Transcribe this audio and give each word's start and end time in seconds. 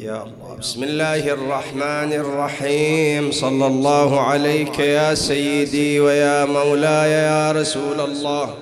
يا 0.00 0.22
الله. 0.22 0.56
بسم 0.58 0.82
الله 0.82 1.28
الرحمن 1.32 2.12
الرحيم. 2.12 3.30
صلى 3.32 3.66
الله 3.66 4.20
عليك 4.20 4.78
يا 4.78 5.14
سيدي 5.14 6.00
ويا 6.00 6.44
مولاي 6.44 7.10
يا 7.10 7.52
رسول 7.52 8.00
الله. 8.00 8.54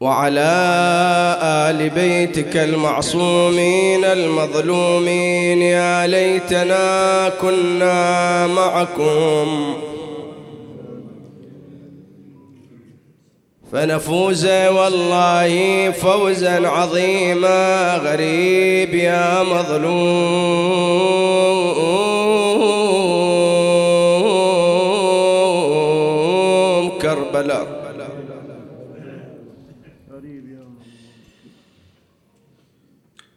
وعلى 0.00 0.54
آل 1.42 1.90
بيتك 1.90 2.56
المعصومين 2.56 4.04
المظلومين 4.04 5.62
يا 5.62 6.06
ليتنا 6.06 7.28
كنا 7.28 8.46
معكم. 8.46 9.74
فنفوز 13.72 14.46
والله 14.46 15.90
فوزا 15.90 16.68
عظيما. 16.68 17.96
غريب 17.96 18.94
يا 18.94 19.42
مظلوم. 19.42 20.58
كربلاء. 27.02 27.78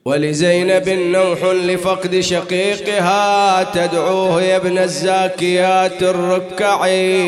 ولزينب 0.05 0.89
نوح 0.89 1.43
لفقد 1.43 2.19
شقيقها. 2.19 3.63
تدعوه 3.63 4.41
يا 4.41 4.57
ابن 4.57 4.77
الزاكيات 4.77 6.03
الركعي 6.03 7.21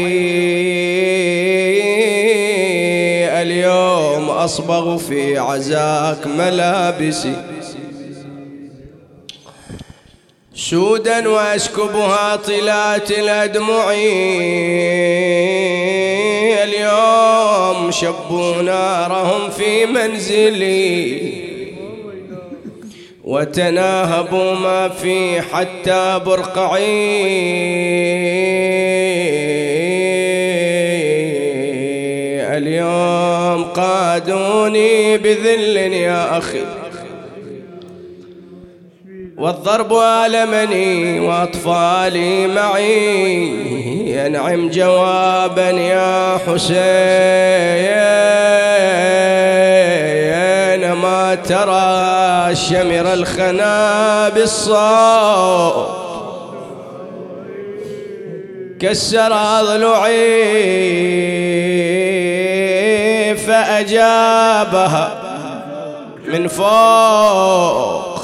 اليوم 3.43 4.29
أصبغ 4.29 4.97
في 4.97 5.37
عزاك 5.37 6.27
ملابسي. 6.27 7.35
سودا 10.55 11.29
وأسكبها 11.29 12.35
طلات 12.35 13.11
الأدمع 13.11 13.91
اليوم 16.63 17.91
شبوا 17.91 18.61
نارهم 18.61 19.49
في 19.49 19.85
منزلي. 19.85 21.33
وتناهبوا 23.23 24.53
ما 24.55 24.89
في 24.89 25.41
حتى 25.41 26.21
برقعي. 26.25 26.83
اليوم 32.83 33.63
قادوني 33.63 35.17
بذل 35.17 35.77
يا 35.77 36.37
أخي. 36.37 36.61
والضرب 39.37 39.93
آلمني 39.93 41.19
وأطفالي 41.19 42.47
معي 42.47 43.47
ينعم 44.07 44.69
جوابا 44.69 45.69
يا 45.69 46.37
حسين. 46.37 46.83
ما 50.93 51.35
ترى 51.35 52.55
شمر 52.55 53.13
الخنا 53.13 54.29
بالصوت 54.29 55.87
كسر 58.79 59.33
أضلعي. 59.33 60.13
فأجابها 63.53 65.11
من 66.27 66.47
فوق. 66.47 68.19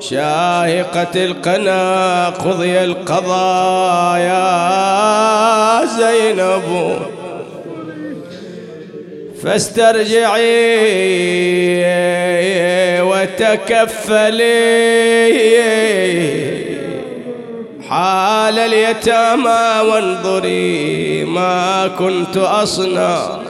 شاهقة 0.00 1.24
القنا 1.24 2.26
قضي 2.28 2.84
القضاء 2.84 4.18
يا 4.18 5.84
زينب. 5.84 6.98
فاسترجعي 9.42 10.42
وتكفلي. 13.00 14.52
حال 17.88 18.58
اليتامى 18.58 19.90
وانظري 19.90 21.24
ما 21.24 21.90
كنت 21.98 22.36
أصنع. 22.36 23.41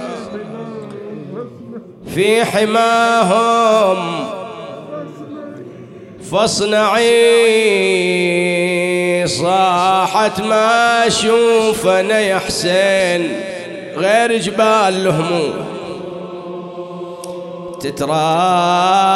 في 2.14 2.44
حماهم. 2.44 4.26
فاصنعي 6.32 7.02
صاحت 9.26 10.40
ما 10.40 11.06
اشوفنا 11.06 12.20
يا 12.20 12.38
حسين. 12.38 13.40
غير 13.96 14.36
جبال 14.36 15.06
الهموم 15.06 15.54
تترادف 17.80 19.12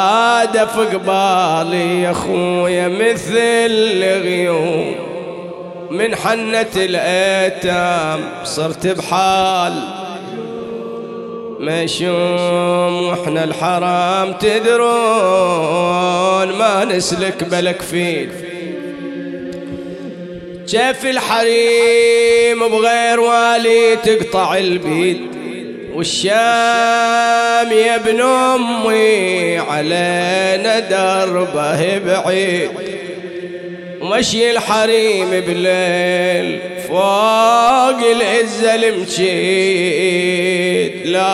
قبالي 0.93 2.01
يا 2.01 2.13
خويا 2.13 2.87
مثل 2.87 4.03
غيوم 4.03 4.95
من 5.91 6.15
حنة 6.15 6.65
الأيتام 6.75 8.19
صرت 8.43 8.87
بحال 8.87 9.73
مشوم 11.59 13.03
وإحنا 13.03 13.43
الحرام 13.43 14.33
تدرون 14.33 14.87
ما 16.57 16.85
نسلك 16.85 17.43
بلك 17.43 17.81
فيل 17.81 18.29
شاف 20.65 21.05
الحريم 21.05 22.59
بغير 22.59 23.19
والي 23.19 23.95
تقطع 23.95 24.57
البيد 24.57 25.21
والشام 25.93 27.71
يا 27.71 27.95
ابن 27.95 28.21
أمي 28.21 29.57
علينا 29.57 30.79
دربه 30.79 31.97
بعيد. 31.97 32.69
ومشي 34.07 34.51
الحريم 34.51 35.29
بالليل 35.29 36.59
فوق 36.87 37.99
العزة 38.11 38.75
المشيد 38.75 39.27
لا 41.07 41.25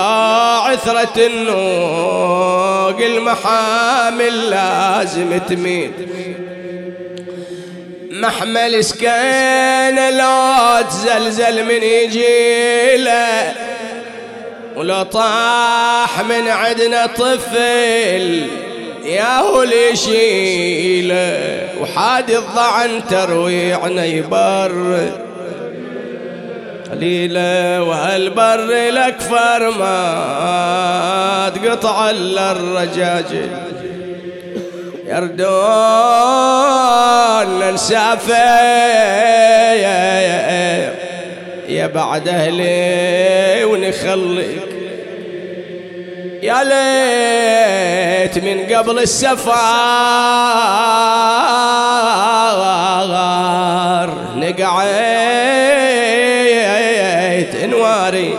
عثرة 0.66 1.26
النوق 1.26 3.00
المحامل 3.06 4.50
لازم 4.50 5.38
تميد 5.38 5.92
محمل 8.12 8.84
سكينة 8.84 10.10
لا 10.10 10.82
تزلزل 10.82 11.66
من 11.66 11.84
يجيله 11.84 13.54
ولو 14.76 15.04
طاح 15.04 16.22
من 16.22 16.48
عدنا 16.48 17.06
طفل. 17.06 18.48
يا 19.04 19.40
هو 19.40 19.64
يشيله 19.92 21.68
وحادي 21.82 22.38
الضعن 22.38 23.02
ترويعنا 23.10 24.06
يبر. 24.06 25.12
قليلة 26.92 27.84
وهالبر 27.84 28.90
ما 29.80 31.52
تقطع 31.56 32.10
إلا 32.10 32.52
الرجاجل 32.52 33.50
يردون 35.08 35.44
نسافر 37.74 38.34
يا 41.70 41.88
بعد 41.88 42.28
أهلي 42.28 43.64
ونخليك. 43.66 44.73
يا 46.44 46.64
ليت 46.64 48.36
من 48.44 48.76
قبل 48.76 49.00
السفار 49.00 49.54
نقعيت 54.36 54.64
انواري 57.56 58.38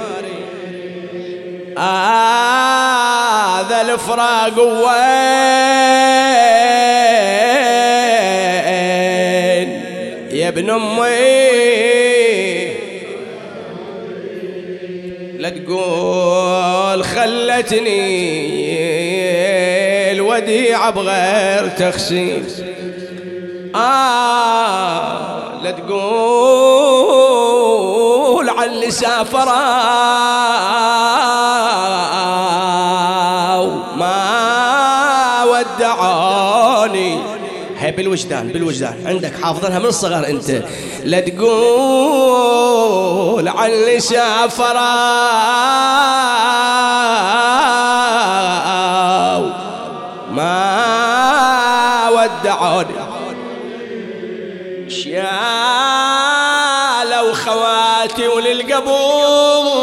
هذا 1.79 3.81
الفراق 3.81 4.59
وين؟ 4.59 4.85
يا 10.31 10.49
ابن 10.49 10.71
أمي. 10.71 11.44
خلتني 17.25 18.03
الوديعة 20.13 20.91
بغير 20.91 21.69
تخسيس 21.69 22.63
آه 23.75 25.63
لا 25.63 25.71
تقول 25.71 27.15
على 28.51 28.71
اللي 28.71 28.91
بالوجدان 37.97 38.49
بالوجدان. 38.49 39.07
عندك 39.07 39.33
حافظنها 39.43 39.79
من 39.79 39.87
الصغر 39.87 40.27
أنت. 40.27 40.63
لا 41.05 41.21
تقول 41.21 41.49
عن 43.49 43.71
اللي 43.71 44.01
ما 50.31 52.09
ودعوني. 52.11 52.95
شالوا 54.89 55.25
خواتي 57.35 58.29
وللقبور 58.29 59.74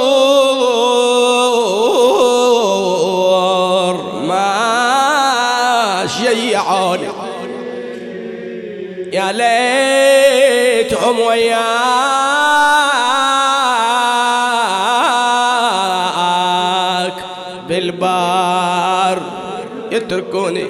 يا 9.22 9.32
ليتهم 9.32 11.20
وياك 11.20 11.62
بالبار 17.68 19.22
يتركوني 19.92 20.68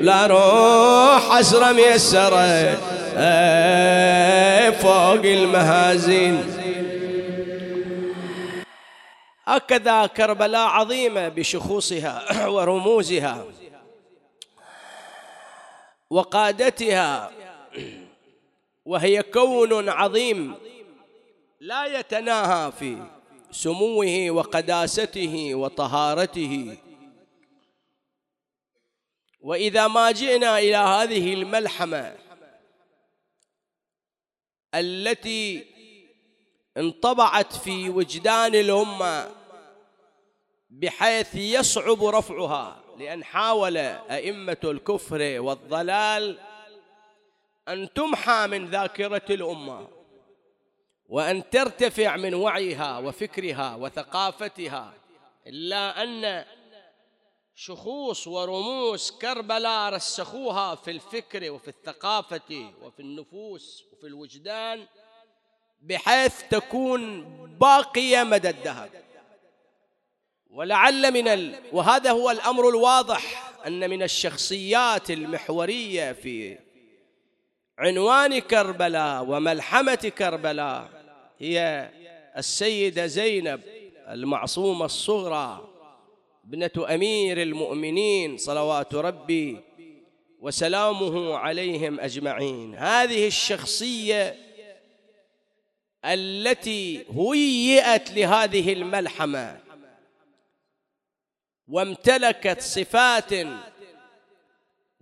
لا 0.00 0.26
روح 0.26 1.36
حسرة 1.36 1.72
ميسرة 1.72 2.74
فوق 4.70 5.24
المهازين. 5.24 6.44
هكذا 9.46 10.06
كربلاء 10.06 10.68
عظيمة 10.68 11.28
بشخوصها 11.28 12.46
ورموزها 12.54 13.44
وقادتها 16.10 17.30
وهي 18.84 19.22
كون 19.22 19.88
عظيم 19.88 20.54
لا 21.60 21.98
يتناهى 21.98 22.72
في 22.72 23.06
سموه 23.50 24.30
وقداسته 24.30 25.54
وطهارته. 25.54 26.76
وإذا 29.40 29.88
ما 29.88 30.10
جئنا 30.10 30.58
إلى 30.58 30.76
هذه 30.76 31.34
الملحمة 31.34 32.16
التي 34.74 35.66
انطبعت 36.76 37.52
في 37.52 37.90
وجدان 37.90 38.54
الأمة 38.54 39.30
بحيث 40.70 41.34
يصعب 41.34 42.04
رفعها 42.04 42.84
لأن 42.98 43.24
حاول 43.24 43.76
أئمة 43.76 44.56
الكفر 44.64 45.40
والضلال 45.40 46.38
أن 47.68 47.92
تمحى 47.92 48.46
من 48.46 48.70
ذاكرة 48.70 49.22
الأمة 49.30 49.88
وأن 51.08 51.50
ترتفع 51.50 52.16
من 52.16 52.34
وعيها 52.34 52.98
وفكرها 52.98 53.74
وثقافتها 53.74 54.94
إلا 55.46 56.02
أن 56.02 56.44
شخوص 57.54 58.26
ورموز 58.26 59.10
كربلاء 59.10 59.92
رسخوها 59.92 60.74
في 60.74 60.90
الفكر 60.90 61.50
وفي 61.50 61.68
الثقافة 61.68 62.72
وفي 62.82 63.00
النفوس 63.00 63.84
وفي 63.92 64.06
الوجدان 64.06 64.86
بحيث 65.82 66.42
تكون 66.50 67.24
باقية 67.58 68.22
مدى 68.22 68.50
الدهر. 68.50 68.88
ولعل 70.50 71.12
من 71.12 71.28
ال... 71.28 71.60
وهذا 71.72 72.10
هو 72.10 72.30
الأمر 72.30 72.68
الواضح 72.68 73.52
أن 73.66 73.90
من 73.90 74.02
الشخصيات 74.02 75.10
المحورية 75.10 76.12
في 76.12 76.58
عنوان 77.78 78.38
كربلاء 78.38 79.24
وملحمة 79.24 80.12
كربلاء 80.18 80.88
هي 81.38 81.90
السيدة 82.36 83.06
زينب 83.06 83.60
المعصومة 84.08 84.84
الصغرى 84.84 85.68
ابنة 86.44 86.94
أمير 86.94 87.42
المؤمنين 87.42 88.36
صلوات 88.36 88.94
ربي 88.94 89.60
وسلامه 90.40 91.36
عليهم 91.36 92.00
أجمعين. 92.00 92.74
هذه 92.74 93.26
الشخصية 93.26 94.36
التي 96.04 97.04
هيئت 97.10 98.10
لهذه 98.10 98.72
الملحمة 98.72 99.60
وامتلكت 101.68 102.60
صفات 102.60 103.32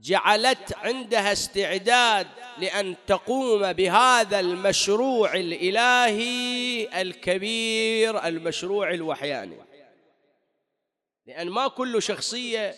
جعلت 0.02 0.76
عندها 0.76 1.32
استعداد 1.32 2.26
لأن 2.58 2.96
تقوم 3.06 3.72
بهذا 3.72 4.40
المشروع 4.40 5.34
الإلهي 5.34 6.88
الكبير 7.02 8.26
المشروع 8.26 8.90
الوحياني. 8.90 9.56
لأن 11.26 11.50
ما 11.50 11.68
كل 11.68 12.02
شخصية 12.02 12.74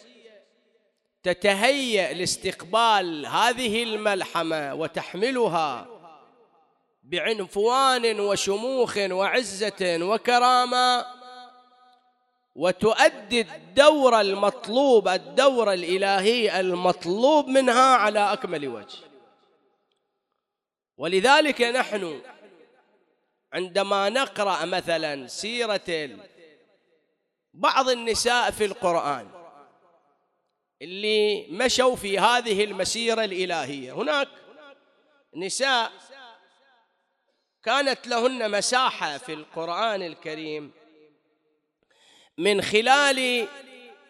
تتهيأ 1.23 2.13
لاستقبال 2.13 3.27
هذه 3.27 3.83
الملحمة 3.83 4.75
وتحملها 4.75 5.89
بعنفوان 7.03 8.21
وشموخ 8.21 8.97
وعزة 8.97 9.99
وكرامة 10.03 11.07
وتؤدي 12.55 13.41
الدور 13.41 14.21
المطلوب 14.21 15.09
الدور 15.09 15.73
الإلهي 15.73 16.61
المطلوب 16.61 17.49
منها 17.49 17.97
على 17.97 18.33
أكمل 18.33 18.69
وجه. 18.69 18.99
ولذلك 20.97 21.63
نحن 21.63 22.21
عندما 23.53 24.09
نقرأ 24.09 24.65
مثلا 24.65 25.27
سيرة 25.27 26.19
بعض 27.55 27.89
النساء 27.89 28.51
في 28.51 28.65
القرآن 28.65 29.29
اللي 30.83 31.47
مشوا 31.51 31.97
في 31.97 32.19
هذه 32.19 32.65
المسيرة 32.65 33.25
الإلهية. 33.25 33.93
هناك 33.93 34.29
نساء 35.37 35.93
كانت 37.65 38.07
لهن 38.07 38.51
مساحة 38.51 39.19
في 39.19 39.33
القرآن 39.33 40.03
الكريم 40.03 40.73
من 42.39 42.63
خلال 42.63 43.49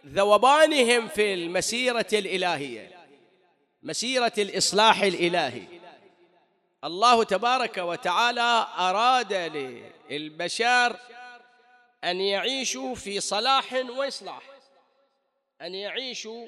ذوبانهم 0.06 1.08
في 1.08 1.34
المسيرة 1.34 2.06
الإلهية 2.12 3.06
مسيرة 3.82 4.32
الإصلاح 4.38 5.02
الإلهي. 5.02 5.62
الله 6.84 7.24
تبارك 7.24 7.78
وتعالى 7.78 8.66
أراد 8.78 9.32
للبشر 10.10 10.96
أن 12.04 12.20
يعيشوا 12.20 12.94
في 12.94 13.20
صلاح 13.20 13.72
وإصلاح 13.72 14.42
أن 15.60 15.74
يعيشوا 15.74 16.46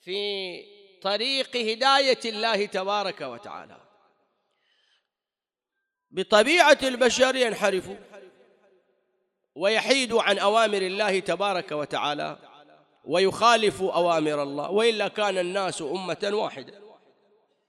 في 0.00 0.62
طريق 1.02 1.56
هداية 1.56 2.20
الله 2.24 2.66
تبارك 2.66 3.20
وتعالى. 3.20 3.80
بطبيعة 6.10 6.78
البشر 6.82 7.36
ينحرفوا 7.36 7.96
ويحيدوا 9.54 10.22
عن 10.22 10.38
أوامر 10.38 10.78
الله 10.78 11.18
تبارك 11.18 11.72
وتعالى 11.72 12.38
ويخالفوا 13.04 13.92
أوامر 13.92 14.42
الله 14.42 14.70
وإلا 14.70 15.08
كان 15.08 15.38
الناس 15.38 15.82
أمة 15.82 16.30
واحدة. 16.32 16.80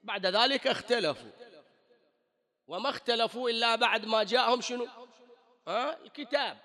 بعد 0.02 0.26
ذلك 0.26 0.66
اختلفوا. 0.66 1.30
وما 2.68 2.90
اختلفوا 2.90 3.50
إلا 3.50 3.76
بعد 3.76 4.06
ما 4.06 4.22
جاءهم 4.22 4.60
شنو؟ 4.60 4.86
ها؟ 5.68 5.96
الكتاب. 6.04 6.56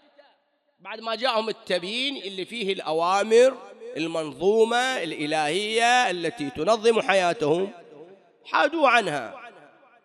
بعد 0.79 0.99
ما 0.99 1.15
جاءهم 1.15 1.49
التبيين 1.49 2.17
اللي 2.17 2.45
فيه 2.45 2.73
الأوامر 2.73 3.57
المنظومة 3.97 5.03
الإلهية 5.03 6.09
التي 6.09 6.49
تنظم 6.49 7.01
حياتهم 7.01 7.73
حادوا 8.45 8.89
عنها. 8.89 9.51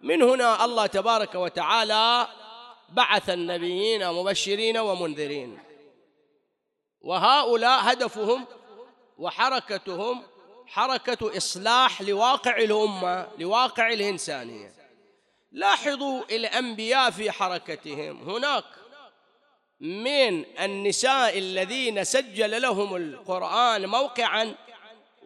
من 0.00 0.22
هنا 0.22 0.64
الله 0.64 0.86
تبارك 0.86 1.34
وتعالى 1.34 2.28
بعث 2.94 3.30
النبيين 3.30 4.12
مبشرين 4.12 4.78
ومنذرين. 4.78 5.58
وهؤلاء 7.00 7.92
هدفهم 7.92 8.46
وحركتهم 9.18 10.22
حركة 10.66 11.36
إصلاح 11.36 12.02
لواقع 12.02 12.56
الأمة 12.56 13.28
لواقع 13.38 13.92
الإنسانية. 13.92 14.72
لاحظوا 15.52 16.22
الأنبياء 16.30 17.10
في 17.10 17.30
حركتهم. 17.30 18.30
هناك 18.30 18.64
من 19.80 20.44
النساء 20.60 21.38
الذين 21.38 22.04
سجل 22.04 22.62
لهم 22.62 22.96
القرآن 22.96 23.86
موقعا 23.86 24.54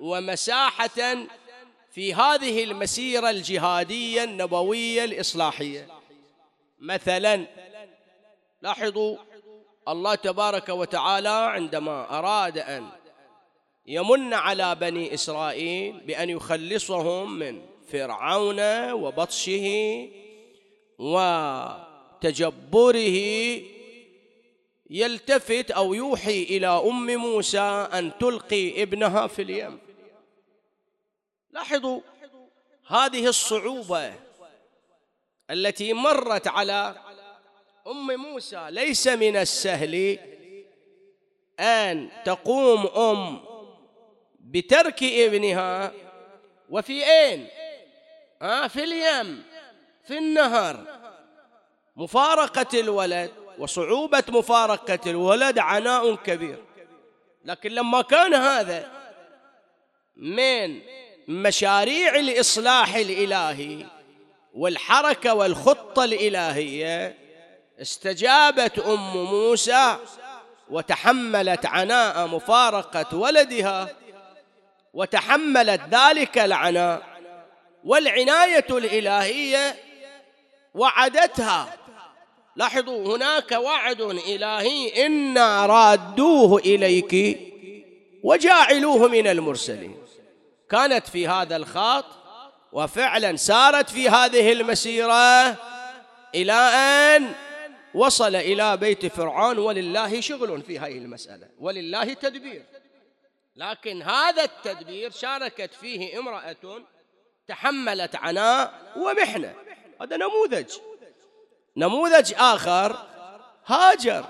ومساحة 0.00 1.26
في 1.90 2.14
هذه 2.14 2.64
المسيرة 2.64 3.30
الجهادية 3.30 4.24
النبوية 4.24 5.04
الإصلاحية. 5.04 5.97
مثلا 6.80 7.46
لاحظوا 8.62 9.16
الله 9.88 10.14
تبارك 10.14 10.68
وتعالى 10.68 11.28
عندما 11.28 12.18
أراد 12.18 12.58
أن 12.58 12.88
يمن 13.86 14.34
على 14.34 14.74
بني 14.74 15.14
إسرائيل 15.14 16.00
بأن 16.00 16.30
يخلصهم 16.30 17.38
من 17.38 17.62
فرعون 17.92 18.90
وبطشه 18.92 20.08
وتجبره 22.18 23.18
يلتفت 24.90 25.70
أو 25.70 25.94
يوحي 25.94 26.42
إلى 26.42 26.66
أم 26.66 27.06
موسى 27.16 27.88
أن 27.92 28.18
تلقي 28.18 28.82
ابنها 28.82 29.26
في 29.26 29.42
اليم. 29.42 29.78
لاحظوا 31.50 32.00
هذه 32.86 33.26
الصعوبة 33.26 34.27
التي 35.50 35.92
مرت 35.92 36.48
على 36.48 36.94
أم 37.86 38.06
موسى 38.16 38.66
ليس 38.70 39.08
من 39.08 39.36
السهل 39.36 40.18
أن 41.60 42.08
تقوم 42.24 42.86
أم 42.86 43.40
بترك 44.40 45.02
ابنها 45.02 45.92
وفي 46.70 47.06
أين؟ 47.06 47.48
آه 48.42 48.66
في 48.66 48.84
اليم 48.84 49.42
في 50.06 50.18
النهر 50.18 50.84
مفارقة 51.96 52.80
الولد 52.80 53.30
وصعوبة 53.58 54.24
مفارقة 54.28 55.10
الولد 55.10 55.58
عناء 55.58 56.14
كبير 56.14 56.64
لكن 57.44 57.70
لما 57.70 58.02
كان 58.02 58.34
هذا 58.34 58.90
من 60.16 60.80
مشاريع 61.28 62.16
الإصلاح 62.16 62.94
الإلهي 62.94 63.86
والحركة 64.54 65.34
والخطة 65.34 66.04
الإلهية 66.04 67.14
استجابت 67.80 68.78
أم 68.78 69.24
موسى 69.24 69.96
وتحملت 70.70 71.66
عناء 71.66 72.26
مفارقة 72.26 73.16
ولدها 73.16 73.96
وتحملت 74.94 75.80
ذلك 75.90 76.38
العناء 76.38 77.02
والعناية 77.84 78.66
الإلهية 78.70 79.76
وعدتها. 80.74 81.76
لاحظوا 82.56 83.16
هناك 83.16 83.52
وعد 83.52 84.00
إلهي 84.00 85.06
إنا 85.06 85.66
رادوه 85.66 86.58
إليك 86.58 87.38
وجاعلوه 88.22 89.08
من 89.08 89.26
المرسلين. 89.26 89.96
كانت 90.70 91.06
في 91.06 91.28
هذا 91.28 91.56
الخاط 91.56 92.04
وفعلا 92.72 93.36
سارت 93.36 93.90
في 93.90 94.08
هذه 94.08 94.52
المسيرة 94.52 95.56
إلى 96.34 96.52
أن 96.52 97.32
وصل 97.94 98.36
إلى 98.36 98.76
بيت 98.76 99.06
فرعون 99.06 99.58
ولله 99.58 100.20
شغل 100.20 100.62
في 100.62 100.78
هذه 100.78 100.98
المسألة 100.98 101.48
ولله 101.58 102.14
تدبير. 102.14 102.64
لكن 103.56 104.02
هذا 104.02 104.44
التدبير 104.44 105.10
شاركت 105.10 105.74
فيه 105.74 106.18
امرأة 106.18 106.56
تحملت 107.48 108.16
عناء 108.16 108.92
ومحنة. 108.96 109.54
هذا 110.02 110.16
نموذج. 110.16 110.72
نموذج 111.76 112.34
آخر 112.36 113.06
هاجر. 113.66 114.24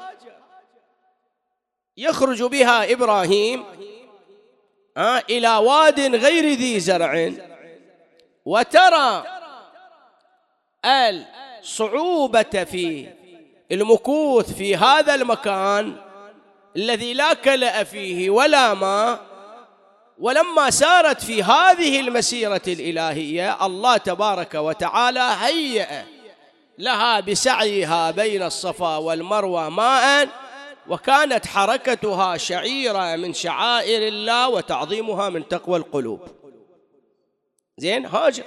يخرج 1.97 2.43
بها 2.43 2.93
إبراهيم 2.93 3.65
إلى 5.31 5.57
واد 5.57 6.01
غير 6.01 6.45
ذي 6.45 6.81
زرع. 6.81 7.33
وترى 8.49 9.25
الصعوبة 11.61 12.43
في 12.43 13.09
المكوث 13.73 14.53
في 14.53 14.77
هذا 14.77 15.15
المكان 15.15 15.97
الذي 16.77 17.15
لا 17.15 17.35
كلأ 17.35 17.85
فيه 17.85 18.31
ولا 18.31 18.75
ماء 18.75 19.21
ولما 20.19 20.71
سارت 20.71 21.23
في 21.23 21.43
هذه 21.43 22.01
المسيرة 22.01 22.63
الإلهية 22.69 23.67
الله 23.67 23.97
تبارك 23.97 24.55
وتعالى 24.55 25.35
هيأ 25.41 26.05
لها 26.79 27.21
بسعيها 27.21 28.11
بين 28.11 28.43
الصفا 28.43 28.97
والمروة 28.97 29.69
ماء 29.69 30.29
وكانت 30.89 31.47
حركتها 31.47 32.37
شعيرة 32.37 33.17
من 33.17 33.35
شعائر 33.35 34.09
الله 34.09 34.49
وتعظيمها 34.49 35.29
من 35.29 35.49
تقوى 35.49 35.79
القلوب. 35.79 36.21
زين 37.79 38.07
هاجر 38.07 38.45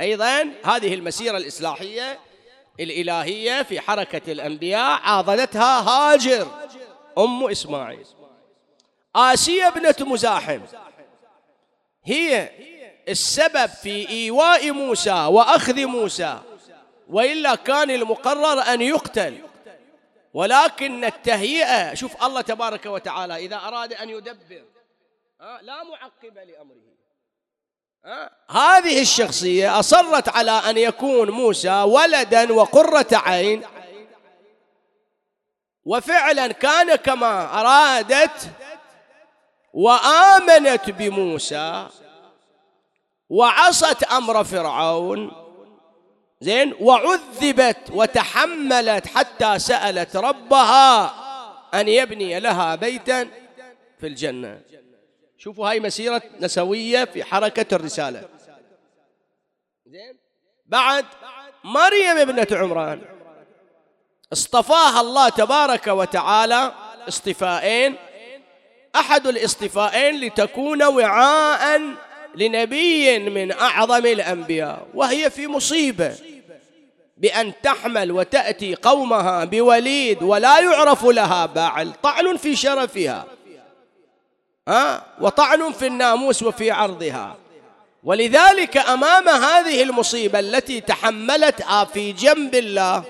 أيضا 0.00 0.52
هذه 0.64 0.94
المسيرة 0.94 1.36
الإصلاحية 1.36 2.18
الإلهية 2.80 3.62
في 3.62 3.80
حركة 3.80 4.32
الأنبياء 4.32 5.00
عاضدتها 5.02 5.80
هاجر 5.80 6.48
أم 7.18 7.46
إسماعيل. 7.46 8.06
آسية 9.16 9.68
ابنة 9.68 9.94
مزاحم. 10.00 10.60
هي 12.04 12.50
السبب 13.08 13.66
في 13.66 14.08
إيواء 14.08 14.70
موسى 14.70 15.24
وأخذ 15.24 15.86
موسى 15.86 16.38
وإلا 17.08 17.54
كان 17.54 17.90
المقرر 17.90 18.60
أن 18.60 18.80
يقتل. 18.80 19.38
ولكن 20.34 21.04
التهيئة 21.04 21.94
شوف 21.94 22.24
الله 22.24 22.40
تبارك 22.40 22.86
وتعالى 22.86 23.36
إذا 23.36 23.56
أراد 23.56 23.92
أن 23.92 24.10
يدبر 24.10 24.64
لا 25.40 25.84
معقب 25.84 26.38
لأمره. 26.38 26.91
هذه 28.50 29.00
الشخصية 29.00 29.78
أصرت 29.78 30.28
على 30.28 30.50
أن 30.50 30.78
يكون 30.78 31.30
موسى 31.30 31.82
ولدا 31.82 32.52
وقرة 32.52 33.06
عين. 33.12 33.62
وفعلا 35.84 36.52
كان 36.52 36.94
كما 36.94 37.60
أرادت 37.60 38.50
وآمنت 39.72 40.90
بموسى 40.90 41.88
وعصت 43.30 44.02
أمر 44.02 44.44
فرعون. 44.44 45.32
زين 46.40 46.74
وعذبت 46.80 47.90
وتحملت 47.90 49.06
حتى 49.06 49.58
سألت 49.58 50.16
ربها 50.16 51.14
أن 51.74 51.88
يبني 51.88 52.40
لها 52.40 52.74
بيتا 52.74 53.28
في 54.00 54.06
الجنة. 54.06 54.60
شوفوا 55.44 55.70
هاي 55.70 55.80
مسيرة 55.80 56.22
نسوية 56.40 57.04
في 57.04 57.24
حركة 57.24 57.74
الرسالة. 57.76 58.28
زين؟ 59.86 60.16
بعد 60.66 61.04
مريم 61.64 62.18
ابنة 62.18 62.46
عمران. 62.52 63.02
اصطفاها 64.32 65.00
الله 65.00 65.28
تبارك 65.28 65.86
وتعالى 65.86 66.72
اصطفائين. 67.08 67.96
أحد 68.96 69.26
الاصطفائين 69.26 70.20
لتكون 70.20 70.82
وعاء 70.82 71.80
لنبي 72.34 73.18
من 73.18 73.52
أعظم 73.52 74.06
الأنبياء. 74.06 74.86
وهي 74.94 75.30
في 75.30 75.46
مصيبة. 75.46 76.16
بأن 77.16 77.52
تحمل 77.62 78.12
وتأتي 78.12 78.74
قومها 78.74 79.44
بوليد 79.44 80.22
ولا 80.22 80.60
يعرف 80.60 81.04
لها 81.04 81.46
بعل 81.46 81.92
طعن 82.02 82.36
في 82.36 82.56
شرفها. 82.56 83.31
وطعن 85.20 85.72
في 85.72 85.86
الناموس 85.86 86.42
وفي 86.42 86.70
عرضها. 86.70 87.36
ولذلك 88.04 88.76
أمام 88.76 89.28
هذه 89.28 89.82
المصيبة 89.82 90.38
التي 90.38 90.80
تحملتها 90.80 91.84
في 91.84 92.12
جنب 92.12 92.54
الله 92.54 93.04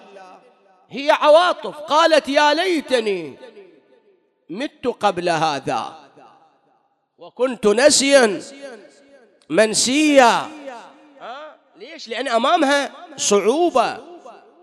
هي 0.90 1.10
عواطف 1.10 1.76
قالت 1.76 2.28
يا 2.28 2.54
ليتني 2.54 3.38
مت 4.50 4.86
قبل 4.86 5.28
هذا 5.28 5.96
وكنت 7.18 7.66
نسيا 7.66 8.42
منسيا. 9.48 10.48
ليش؟ 11.76 12.08
لأن 12.08 12.28
أمامها 12.28 12.92
صعوبة 13.16 13.98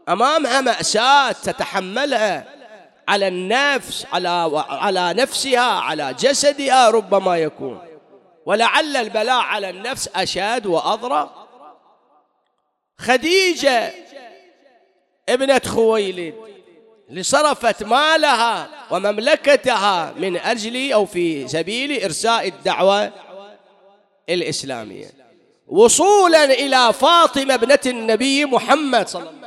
أمامها 0.09 0.61
مأساة 0.61 1.31
تتحملها. 1.31 2.58
على 3.09 3.27
النفس 3.27 4.05
على 4.13 4.63
على 4.69 5.13
نفسها 5.13 5.71
على 5.71 6.15
جسدها 6.19 6.89
ربما 6.89 7.37
يكون. 7.37 7.79
ولعل 8.45 8.97
البلاء 8.97 9.41
على 9.41 9.69
النفس 9.69 10.09
أشد 10.15 10.65
وأضرى 10.65 11.29
خديجة 12.99 13.93
ابنة 15.29 15.61
خويلد 15.65 16.33
لصرفت 17.09 17.83
مالها 17.83 18.69
ومملكتها 18.91 20.13
من 20.17 20.37
أجل 20.37 20.93
أو 20.93 21.05
في 21.05 21.47
سبيل 21.47 22.03
إرساء 22.03 22.47
الدعوة 22.47 23.11
الإسلامية. 24.29 25.11
وصولا 25.67 26.43
إلى 26.43 26.93
فاطمة 26.93 27.53
ابنة 27.53 27.79
النبي 27.85 28.45
محمد 28.45 29.07
صلى 29.07 29.19
الله 29.21 29.29
عليه 29.29 29.37
وسلم. 29.37 29.38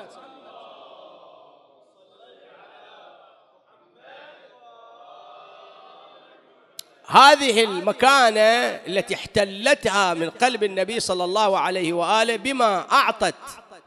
هذه 7.13 7.65
المكانة 7.65 8.41
التي 8.87 9.15
احتلتها 9.15 10.15
من 10.15 10.31
قلب 10.31 10.65
النبي 10.65 11.01
صلى 11.01 11.25
الله 11.25 11.59
عليه 11.59 11.93
وآله 11.93 12.37
بما 12.37 12.93
أعطت 12.93 13.35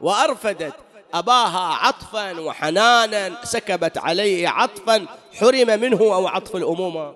وأرفدت. 0.00 0.74
أباها 1.14 1.74
عطفا 1.74 2.40
وحنانا 2.40 3.44
سكبت 3.44 3.98
عليه 3.98 4.48
عطفا 4.48 5.06
حرم 5.40 5.80
منه 5.80 6.00
أو 6.00 6.28
عطف 6.28 6.56
الأمومة. 6.56 7.14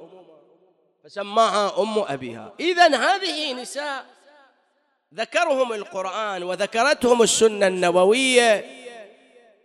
فسماها 1.05 1.83
أم 1.83 1.99
أبيها. 1.99 2.53
إذا 2.61 2.97
هذه 2.97 3.53
نساء 3.53 4.05
ذكرهم 5.15 5.73
القرآن 5.73 6.43
وذكرتهم 6.43 7.23
السنة 7.23 7.67
النبوية 7.67 8.65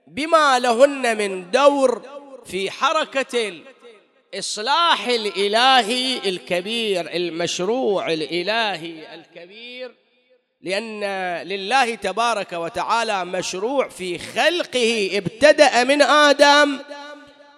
بما 0.07 0.59
لهن 0.59 1.17
من 1.17 1.51
دور 1.51 2.01
في 2.45 2.71
حركة 2.71 3.61
الإصلاح 4.35 5.07
الإلهي 5.07 6.17
الكبير 6.29 7.15
المشروع 7.15 8.13
الإلهي 8.13 9.15
الكبير 9.15 9.95
لأن 10.61 11.03
لله 11.47 11.95
تبارك 11.95 12.53
وتعالى 12.53 13.25
مشروع 13.25 13.89
في 13.89 14.17
خلقه 14.17 15.09
ابتدأ 15.13 15.83
من 15.83 16.01
آدم 16.01 16.79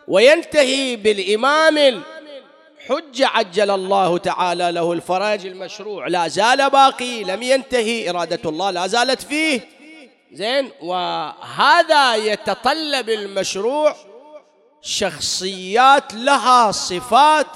وينتهي 0.08 0.96
بالإمام. 0.96 2.04
حج 2.88 3.24
عجل 3.24 3.72
الله 3.72 4.18
تعالى 4.18 4.72
له 4.72 4.94
الفرج 4.94 5.46
المشروع 5.46 6.08
لا 6.08 6.28
زال 6.28 6.70
باقي 6.70 7.24
لم 7.24 7.44
ينتهي 7.44 8.10
إرادة 8.10 8.50
الله 8.50 8.72
لا 8.72 8.88
زالت 8.88 9.22
فيه. 9.22 9.62
زين؟ 10.32 10.72
وهذا 10.82 12.16
يتطلب 12.16 13.10
المشروع 13.10 13.96
شخصيات 14.82 16.14
لها 16.14 16.72
صفات 16.72 17.48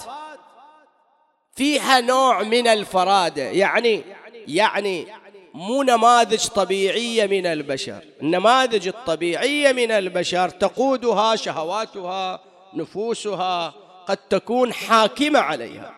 فيها 1.56 2.00
نوع 2.00 2.44
من 2.44 2.68
الفرادة. 2.68 3.44
يعني 3.44 4.04
يعني 4.48 5.08
مو 5.54 5.84
نماذج 5.84 6.48
طبيعية 6.48 7.28
من 7.28 7.46
البشر. 7.46 8.04
النماذج 8.22 8.88
الطبيعية 8.88 9.72
من 9.72 9.92
البشر 9.92 10.50
تقودها 10.50 11.36
شهواتها 11.36 12.40
نفوسها 12.74 13.74
قد 14.08 14.18
تكون 14.18 14.74
حاكمة 14.74 15.40
عليها. 15.40 15.94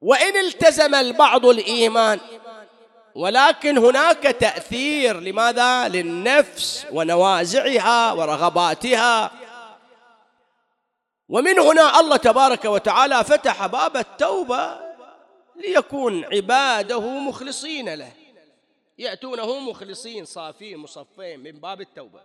وإن 0.00 0.36
التزم 0.36 0.94
البعض 0.94 1.46
الإيمان 1.46 2.20
ولكن 3.14 3.78
هناك 3.78 4.22
تأثير 4.22 5.20
لماذا؟ 5.20 5.88
للنفس 5.88 6.86
ونوازعها 6.92 8.12
ورغباتها. 8.12 9.30
ومن 11.28 11.58
هنا 11.58 12.00
الله 12.00 12.16
تبارك 12.16 12.64
وتعالى 12.64 13.24
فتح 13.24 13.66
باب 13.66 13.96
التوبة 13.96 14.78
ليكون 15.56 16.24
عباده 16.24 17.00
مخلصين 17.00 17.94
له. 17.94 18.12
يأتونه 18.98 19.58
مخلصين 19.58 20.24
صافين 20.24 20.78
مصفين 20.78 21.40
من 21.40 21.52
باب 21.52 21.80
التوبة. 21.80 22.20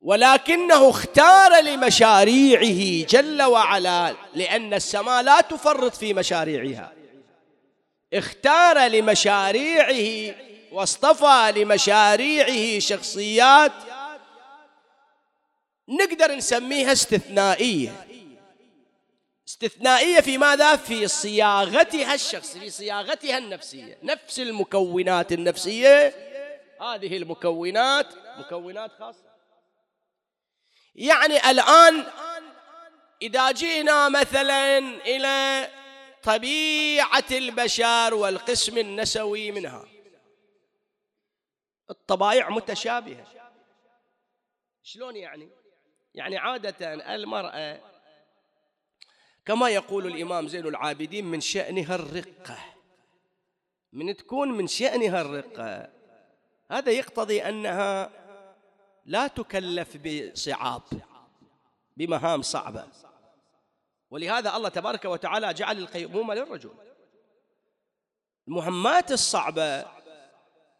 ولكنه 0.00 0.90
اختار 0.90 1.60
لمشاريعه 1.60 3.06
جل 3.06 3.42
وعلا 3.42 4.14
لأن 4.34 4.74
السماء 4.74 5.22
لا 5.22 5.40
تفرط 5.40 5.94
في 5.94 6.14
مشاريعها. 6.14 6.92
اختار 8.12 8.78
لمشاريعه 8.78 10.34
واصطفى 10.72 11.52
لمشاريعه 11.56 12.78
شخصيات 12.78 13.72
نقدر 15.88 16.34
نسميها 16.34 16.92
استثنائية 16.92 18.06
استثنائية 19.48 20.20
في 20.20 20.38
ماذا؟ 20.38 20.76
في 20.76 21.08
صياغتها 21.08 22.14
الشخص 22.14 22.58
في 22.58 22.70
صياغتها 22.70 23.38
النفسية 23.38 23.98
نفس 24.02 24.40
المكونات 24.40 25.32
النفسية 25.32 26.14
هذه 26.80 27.16
المكونات 27.16 28.06
مكونات 28.38 28.92
خاصة 28.92 29.26
يعني 30.94 31.50
الآن 31.50 32.04
إذا 33.22 33.52
جئنا 33.52 34.08
مثلا 34.08 34.78
إلى 34.78 35.68
طبيعة 36.22 37.24
البشر 37.30 38.14
والقسم 38.14 38.78
النسوي 38.78 39.52
منها 39.52 39.84
الطبائع 41.90 42.50
متشابهة 42.50 43.26
شلون 44.82 45.16
يعني؟ 45.16 45.55
يعني 46.16 46.38
عادة 46.38 46.94
المرأة 47.14 47.80
كما 49.44 49.68
يقول 49.68 50.06
الإمام 50.06 50.48
زين 50.48 50.66
العابدين 50.66 51.24
من 51.24 51.40
شأنها 51.40 51.94
الرقة. 51.94 52.58
من 53.92 54.16
تكون 54.16 54.52
من 54.52 54.66
شأنها 54.66 55.20
الرقة. 55.20 55.88
هذا 56.70 56.92
يقتضي 56.92 57.42
أنها 57.42 58.10
لا 59.04 59.26
تكلف 59.26 59.96
بصعاب 59.96 60.82
بمهام 61.96 62.42
صعبة. 62.42 62.86
ولهذا 64.10 64.56
الله 64.56 64.68
تبارك 64.68 65.04
وتعالى 65.04 65.54
جعل 65.54 65.78
القيمومة 65.78 66.34
للرجل. 66.34 66.74
المهمات 68.48 69.12
الصعبة 69.12 69.86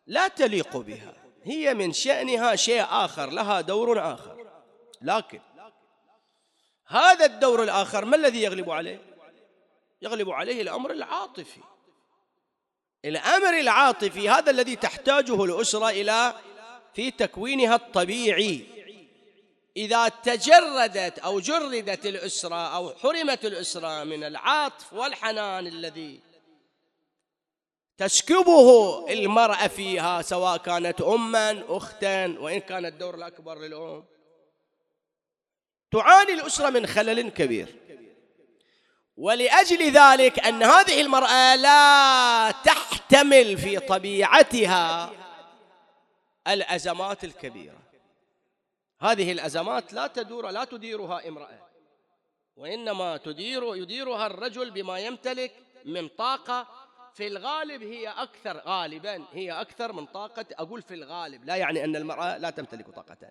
لا 0.06 0.28
تليق 0.28 0.76
بها. 0.76 1.14
هي 1.42 1.74
من 1.74 1.92
شأنها 1.92 2.56
شيء 2.56 2.82
آخر 2.82 3.30
لها 3.30 3.60
دور 3.60 4.14
آخر. 4.14 4.35
لكن 5.06 5.40
هذا 6.86 7.24
الدور 7.24 7.62
الآخر 7.62 8.04
ما 8.04 8.16
الذي 8.16 8.42
يغلب 8.42 8.70
عليه؟ 8.70 9.00
يغلب 10.02 10.30
عليه 10.30 10.62
الأمر 10.62 10.90
العاطفي. 10.90 11.60
الأمر 13.04 13.58
العاطفي 13.60 14.28
هذا 14.28 14.50
الذي 14.50 14.76
تحتاجه 14.76 15.44
الأسرة 15.44 15.88
إلى 15.90 16.34
في 16.94 17.10
تكوينها 17.10 17.74
الطبيعي. 17.74 18.66
إذا 19.76 20.08
تجردت 20.08 21.18
أو 21.18 21.40
جردت 21.40 22.06
الأسرة 22.06 22.76
أو 22.76 22.94
حرمت 22.94 23.44
الأسرة 23.44 24.04
من 24.04 24.24
العطف 24.24 24.92
والحنان 24.92 25.66
الذي 25.66 26.20
تسكبه 27.98 28.98
المرأة 29.12 29.66
فيها 29.66 30.22
سواء 30.22 30.56
كانت 30.56 31.00
أما 31.00 31.64
أختا 31.68 32.26
وإن 32.26 32.60
كان 32.60 32.86
الدور 32.86 33.14
الأكبر 33.14 33.58
للأم. 33.58 34.15
تعاني 35.90 36.32
الأسرة 36.32 36.70
من 36.70 36.86
خلل 36.86 37.30
كبير. 37.30 37.76
ولأجل 39.16 39.90
ذلك 39.92 40.38
أن 40.38 40.62
هذه 40.62 41.00
المرأة 41.00 41.56
لا 41.56 42.50
تحتمل 42.50 43.58
في 43.58 43.78
طبيعتها 43.78 45.12
الأزمات 46.48 47.24
الكبيرة. 47.24 47.78
هذه 49.00 49.32
الأزمات 49.32 49.92
لا 49.92 50.06
تدور 50.06 50.50
لا 50.50 50.64
تديرها 50.64 51.28
امرأة. 51.28 51.66
وإنما 52.56 53.16
تدير 53.16 53.76
يديرها 53.76 54.26
الرجل 54.26 54.70
بما 54.70 54.98
يمتلك 54.98 55.52
من 55.84 56.08
طاقة. 56.08 56.66
في 57.14 57.26
الغالب 57.26 57.82
هي 57.82 58.08
أكثر 58.08 58.62
غالبا 58.66 59.24
هي 59.32 59.52
أكثر 59.52 59.92
من 59.92 60.06
طاقة. 60.06 60.46
أقول 60.52 60.82
في 60.82 60.94
الغالب 60.94 61.44
لا 61.44 61.56
يعني 61.56 61.84
أن 61.84 61.96
المرأة 61.96 62.38
لا 62.38 62.50
تمتلك 62.50 62.90
طاقة 62.90 63.30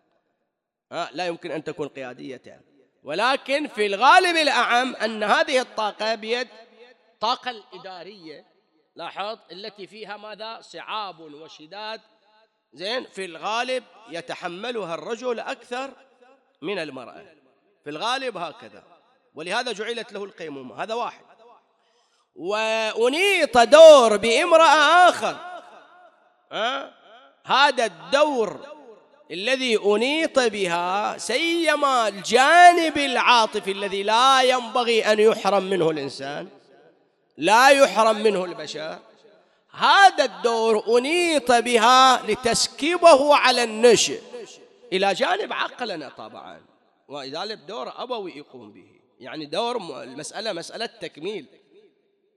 لا 0.91 1.27
يمكن 1.27 1.51
أن 1.51 1.63
تكون 1.63 1.87
قيادية. 1.87 2.61
ولكن 3.03 3.67
في 3.67 3.85
الغالب 3.85 4.35
الأعم 4.35 4.95
أن 4.95 5.23
هذه 5.23 5.59
الطاقة 5.59 6.15
بيد 6.15 6.47
الطاقة 7.13 7.51
الإدارية. 7.51 8.45
لاحظ 8.95 9.39
التي 9.51 9.87
فيها 9.87 10.17
ماذا؟ 10.17 10.61
صعاب 10.61 11.19
وشداد. 11.19 12.01
زين 12.73 13.05
في 13.05 13.25
الغالب 13.25 13.83
يتحملها 14.09 14.95
الرجل 14.95 15.39
أكثر 15.39 15.91
من 16.61 16.79
المرأة. 16.79 17.25
في 17.83 17.89
الغالب 17.89 18.37
هكذا. 18.37 18.83
ولهذا 19.35 19.71
جعلت 19.71 20.13
له 20.13 20.23
القيمومة. 20.23 20.83
هذا 20.83 20.93
واحد. 20.93 21.25
وأنيط 22.35 23.57
دور 23.57 24.17
بامرأة 24.17 25.09
آخر. 25.09 25.37
أه؟ 26.51 26.93
هذا 27.45 27.85
الدور 27.85 28.74
الذي 29.31 29.77
أنيط 29.77 30.39
بها 30.39 31.17
سيما 31.17 32.07
الجانب 32.07 32.97
العاطفي 32.97 33.71
الذي 33.71 34.03
لا 34.03 34.41
ينبغي 34.41 35.05
أن 35.11 35.19
يحرم 35.19 35.63
منه 35.63 35.89
الإنسان 35.89 36.47
لا 37.37 37.69
يحرم 37.69 38.17
منه 38.17 38.45
البشر. 38.45 38.99
هذا 39.71 40.23
الدور 40.23 40.97
أنيط 40.97 41.51
بها 41.51 42.25
لتسكبه 42.27 43.35
على 43.35 43.63
النشء. 43.63 44.21
إلى 44.93 45.13
جانب 45.13 45.53
عقلنا 45.53 46.09
طبعا. 46.09 46.61
ولذلك 47.07 47.57
دور 47.57 47.93
أبوي 47.97 48.37
يقوم 48.37 48.71
به. 48.71 48.87
يعني 49.19 49.45
دور 49.45 50.03
المسألة 50.03 50.53
مسألة 50.53 50.85
تكميل. 50.85 51.45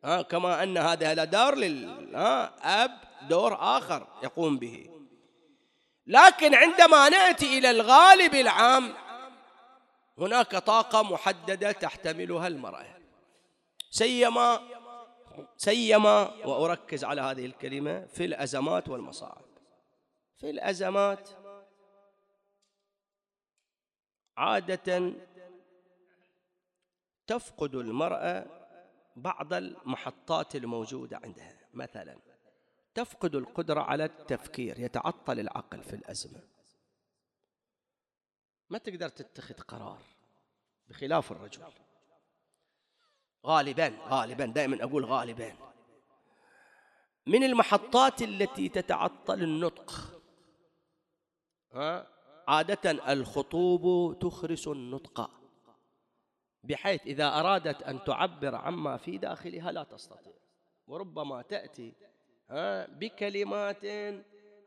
ها 0.04 0.22
كما 0.22 0.62
أن 0.62 0.78
هذا 0.78 1.24
دور 1.24 1.54
للأب 1.54 2.98
دور 3.28 3.56
آخر 3.60 4.06
يقوم 4.22 4.58
به. 4.58 4.86
لكن 6.08 6.54
عندما 6.54 7.08
نأتي 7.08 7.58
إلى 7.58 7.70
الغالب 7.70 8.34
العام 8.34 8.94
هناك 10.18 10.56
طاقة 10.56 11.02
محددة 11.02 11.72
تحتملها 11.72 12.46
المرأة. 12.46 12.86
سيما 13.90 14.60
سيما 15.56 16.46
وأركز 16.46 17.04
على 17.04 17.20
هذه 17.20 17.46
الكلمة 17.46 18.06
في 18.06 18.24
الأزمات 18.24 18.88
والمصاعب. 18.88 19.44
في 20.36 20.50
الأزمات 20.50 21.28
عادة 24.36 25.12
تفقد 27.26 27.74
المرأة 27.74 28.46
بعض 29.16 29.52
المحطات 29.52 30.56
الموجودة 30.56 31.20
عندها. 31.24 31.58
مثلا 31.74 32.27
تفقد 32.98 33.34
القدرة 33.34 33.80
على 33.80 34.04
التفكير 34.04 34.78
يتعطل 34.80 35.40
العقل 35.40 35.82
في 35.82 35.96
الأزمة. 35.96 36.40
ما 38.70 38.78
تقدر 38.78 39.08
تتخذ 39.08 39.54
قرار 39.54 40.02
بخلاف 40.88 41.32
الرجل. 41.32 41.62
غالبا 43.46 43.98
غالبا 44.08 44.46
دائما 44.46 44.84
أقول 44.84 45.04
غالبا. 45.04 45.54
من 47.26 47.44
المحطات 47.44 48.22
التي 48.22 48.68
تتعطل 48.68 49.42
النطق 49.42 50.20
ها 51.72 52.06
عادة 52.48 53.12
الخطوب 53.12 54.18
تخرس 54.18 54.68
النطق 54.68 55.30
بحيث 56.62 57.06
إذا 57.06 57.28
أرادت 57.40 57.82
أن 57.82 58.04
تعبر 58.04 58.54
عما 58.54 58.96
في 58.96 59.18
داخلها 59.18 59.72
لا 59.72 59.84
تستطيع. 59.84 60.38
وربما 60.86 61.42
تأتي 61.42 61.94
بكلمات. 62.88 63.84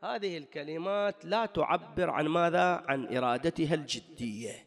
هذه 0.04 0.38
الكلمات 0.38 1.24
لا 1.24 1.46
تعبر 1.46 2.10
عن 2.10 2.28
ماذا؟ 2.28 2.84
عن 2.88 3.16
إرادتها 3.16 3.74
الجدية. 3.74 4.66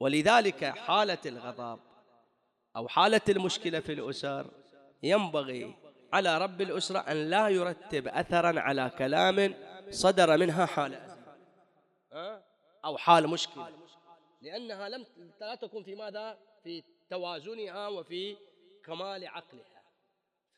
ولذلك 0.00 0.64
حالة 0.64 1.18
الغضب 1.26 1.80
أو 2.76 2.88
حالة 2.88 3.20
المشكلة 3.28 3.80
في 3.80 3.92
الأسر 3.92 4.50
ينبغي 5.02 5.74
على 6.12 6.38
رب 6.38 6.60
الأسرة 6.60 6.98
أن 6.98 7.16
لا 7.30 7.48
يرتب 7.48 8.08
أثرا 8.08 8.60
على 8.60 8.90
كلام 8.98 9.54
صدر 9.90 10.36
منها 10.36 10.66
حال 10.66 10.94
أزمة 10.94 11.36
أو 12.84 12.96
حال 12.96 13.28
مشكلة. 13.28 13.72
لأنها 14.42 14.88
لم 14.88 15.06
لا 15.40 15.54
تكون 15.54 15.84
في 15.84 15.94
ماذا؟ 15.94 16.38
في 16.64 16.82
توازنها 17.10 17.88
وفي 17.88 18.36
كمال 18.84 19.26
عقلها. 19.26 19.77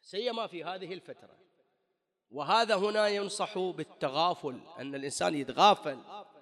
سيما 0.02 0.46
في 0.46 0.64
هذه 0.64 0.92
الفترة. 0.94 1.38
وهذا 2.30 2.76
هنا 2.76 3.08
ينصح 3.08 3.58
بالتغافل 3.58 4.60
أن 4.78 4.94
الإنسان 4.94 5.34
يتغافل 5.34 5.98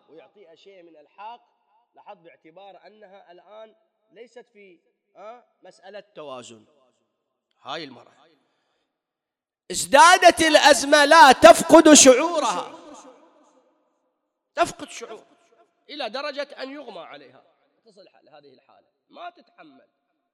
ويعطيها 0.09 0.55
شيء 0.55 0.83
من 0.83 0.97
الحق 0.97 1.41
لاحظ 1.95 2.19
باعتبار 2.19 2.87
أنها 2.87 3.33
الآن 3.33 3.75
ليست 4.13 4.47
في 4.53 4.81
مسألة 5.63 6.05
توازن. 6.15 6.65
هاي 7.63 7.85
المرأة 7.85 8.13
ازدادت 9.71 10.41
الأزمة 10.41 11.05
لا 11.05 11.33
تفقد 11.33 11.93
شعورها. 11.93 12.79
تفقد 14.55 14.89
شعور. 14.89 15.25
إلى 15.91 16.11
درجة 16.11 16.43
أن 16.43 16.71
يغمى 16.71 17.01
عليها. 17.01 17.43
تصل 17.85 18.09
هذه 18.29 18.53
الحالة. 18.53 18.87
ما 19.09 19.31
تتحمل. 19.31 19.89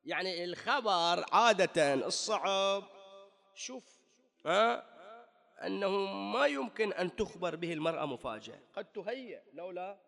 يعني 0.05 0.45
الخبر 0.45 1.25
عادة 1.33 1.95
الصعب 1.95 2.85
شوف 3.55 4.01
ها؟ 4.47 4.95
أنه 5.67 5.89
ما 6.33 6.47
يمكن 6.47 6.93
أن 6.93 7.17
تخبر 7.17 7.57
به 7.57 7.73
المرأة 7.73 8.07
مفاجأة. 8.07 8.59
قد 8.73 8.85
تهيأ. 8.85 9.43
لولا 9.53 9.99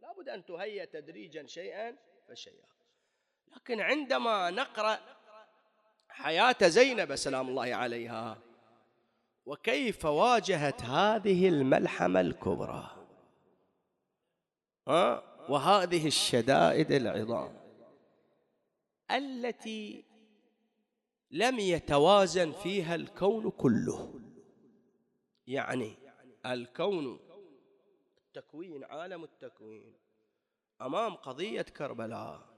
لابد 0.00 0.28
أن 0.28 0.44
تهيأ 0.44 0.84
تدريجا 0.84 1.46
شيئا 1.46 1.96
فشيئا. 2.28 2.68
لكن 3.56 3.80
عندما 3.80 4.50
نقرأ 4.50 4.98
حياة 6.08 6.56
زينب 6.62 7.16
سلام 7.16 7.48
الله 7.48 7.74
عليها 7.74 8.38
وكيف 9.46 10.04
واجهت 10.04 10.82
هذه 10.82 11.48
الملحمة 11.48 12.20
الكبرى 12.20 12.90
وهذه 15.48 16.06
الشدائد 16.06 16.92
العظام 16.92 17.60
التي 19.10 20.04
لم 21.34 21.58
يتوازن 21.58 22.52
فيها 22.52 22.94
الكون 22.94 23.50
كله. 23.50 24.20
يعني 25.46 25.96
الكون 26.46 27.20
التكوين 28.18 28.84
عالم 28.84 29.24
التكوين 29.24 29.94
أمام 30.80 31.14
قضية 31.14 31.62
كربلاء 31.62 32.54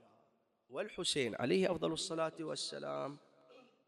والحسين 0.69 1.35
عليه 1.35 1.73
أفضل 1.73 1.93
الصلاة 1.93 2.33
والسلام 2.41 3.19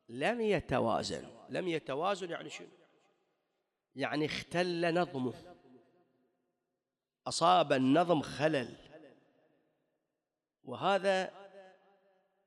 لم 0.09 0.41
يتوازن. 0.41 1.29
لم 1.49 1.69
يتوازن 1.69 2.31
يعني 2.31 2.51
شنو؟ 2.51 2.69
يعني 3.97 4.27
اختل 4.27 4.95
نظمه 4.95 5.35
أصاب 7.27 7.73
النظم 7.73 8.23
خلل. 8.23 8.77
وهذا 10.65 11.33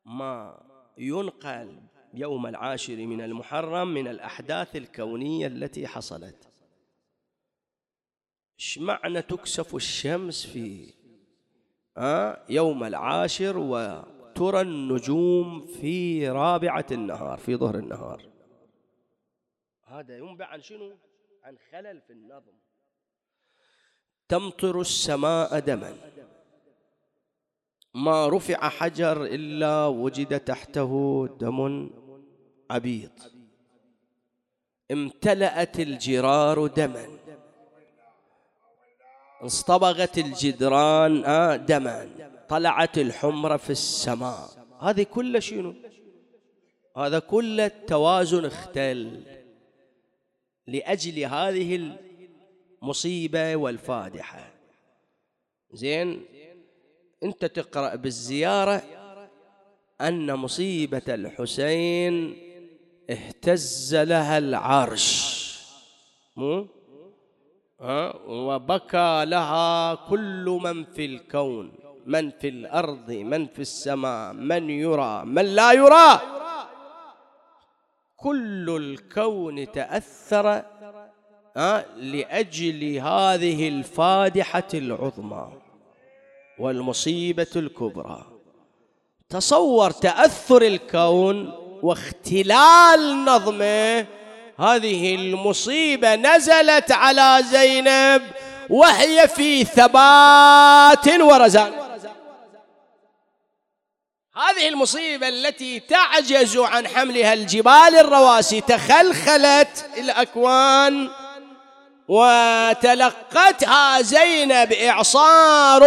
ما 0.06 0.64
ينقل 0.98 1.82
يوم 2.14 2.48
العاشر 2.48 2.96
من 2.96 3.22
المحرم 3.22 3.88
من 3.88 4.08
الأحداث 4.08 4.76
الكونية 4.76 5.48
التي 5.48 5.88
حصلت. 5.88 6.48
إيش 8.60 8.78
معنى 8.78 9.22
تكسف 9.22 9.76
الشمس 9.76 10.46
في 10.46 10.94
آه 11.98 12.46
يوم 12.50 12.84
العاشر 12.84 13.58
وترى 13.58 14.62
النجوم 14.62 15.62
في 15.62 16.30
رابعة 16.30 16.86
النهار 16.92 17.38
في 17.38 17.56
ظهر 17.56 17.76
النهار؟ 17.76 18.30
هذا 19.84 20.18
ينبع 20.18 20.46
عن 20.46 20.62
شنو؟ 20.62 20.92
عن 21.44 21.58
خلل 21.72 22.02
في 22.02 22.14
النظم. 22.14 22.54
تمطر 24.28 24.82
السماء 24.82 25.60
دما. 25.60 25.94
ما 27.94 28.28
رفع 28.28 28.70
حجر 28.70 29.26
إلا 29.26 29.88
وجد 29.88 30.40
تحته 30.40 31.28
دم. 31.40 31.90
عبيط 32.72 33.32
امتلأت 34.92 35.80
الجرار 35.80 36.68
دما. 36.68 37.08
اصطبغت 39.42 40.18
الجدران 40.18 41.26
آه 41.26 41.56
دما. 41.56 42.10
طلعت 42.50 42.98
الحمرة 42.98 43.58
في 43.58 43.70
السماء. 43.70 44.50
هذه 44.82 45.04
كله 45.04 45.40
شنو؟ 45.40 45.74
هذا 46.98 47.20
كله 47.20 47.66
التوازن 47.66 48.46
اختل 48.46 49.24
لأجل 50.68 51.20
هذه 51.20 51.98
المصيبة 52.82 53.56
والفادحة. 53.56 54.54
زين 55.74 56.26
أنت 57.24 57.46
تقرأ 57.46 57.96
بالزيارة 57.96 58.84
أن 60.02 60.36
مصيبة 60.36 61.02
الحسين 61.08 62.51
اهتز 63.12 63.96
لها 63.96 64.38
العرش. 64.38 65.42
مو 66.36 66.68
وبكى 68.28 69.26
لها 69.26 69.96
كل 69.96 70.60
من 70.64 70.84
في 70.84 71.06
الكون 71.06 71.72
من 72.06 72.30
في 72.30 72.48
الأرض 72.50 73.12
من 73.12 73.48
في 73.48 73.60
السماء 73.60 74.34
من 74.34 74.70
يرى 74.70 75.26
من 75.26 75.46
لا 75.46 75.72
يرى. 75.72 76.22
كل 78.18 78.70
الكون 78.70 79.72
تأثر 79.72 80.64
لأجل 81.96 82.98
هذه 82.98 83.68
الفادحة 83.68 84.68
العظمى 84.74 85.54
والمصيبة 86.60 87.52
الكبرى. 87.56 88.26
تصور 89.30 89.92
تأثر 89.92 90.62
الكون 90.62 91.61
واختلال 91.84 93.26
نظمه. 93.26 94.06
هذه 94.60 95.16
المصيبة 95.16 96.16
نزلت 96.16 96.92
على 96.92 97.44
زينب 97.52 98.22
وهي 98.70 99.28
في 99.28 99.64
ثبات 99.64 101.08
ورزان. 101.22 101.82
هذه 104.36 104.68
المصيبة 104.68 105.30
التي 105.30 105.80
تعجز 105.80 106.58
عن 106.58 106.88
حملها 106.88 107.34
الجبال 107.34 107.96
الرواسي 108.00 108.62
تخلخلت 108.62 109.86
الأكوان 109.98 111.10
وتلقتها 112.08 114.02
زينب 114.02 114.74
إعصار 114.74 115.84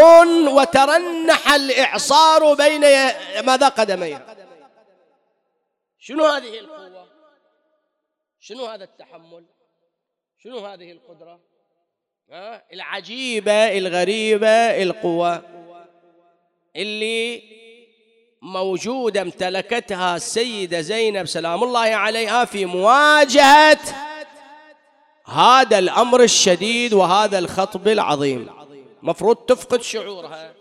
وترنح 0.48 1.52
الإعصار 1.52 2.54
بين 2.54 2.80
ماذا 3.44 3.68
قدميها 3.68 4.33
شنو 6.06 6.24
هذه 6.24 6.58
القوة؟ 6.58 7.06
شنو 8.40 8.66
هذا 8.66 8.84
التحمل؟ 8.84 9.44
شنو 10.38 10.58
هذه 10.58 10.92
القدرة؟ 10.92 11.40
ها؟ 12.30 12.62
العجيبة 12.72 13.78
الغريبة 13.78 14.82
القوة. 14.82 15.42
اللي 16.76 17.42
موجودة 18.42 19.22
امتلكتها 19.22 20.16
السيدة 20.16 20.80
زينب 20.80 21.26
سلام 21.26 21.64
الله 21.64 21.80
عليها 21.80 22.44
في 22.44 22.66
مواجهة 22.66 23.80
هذا 25.26 25.78
الأمر 25.78 26.22
الشديد 26.22 26.92
وهذا 26.92 27.38
الخطب 27.38 27.88
العظيم. 27.88 28.50
مفروض 29.02 29.36
تفقد 29.36 29.82
شعورها 29.82 30.54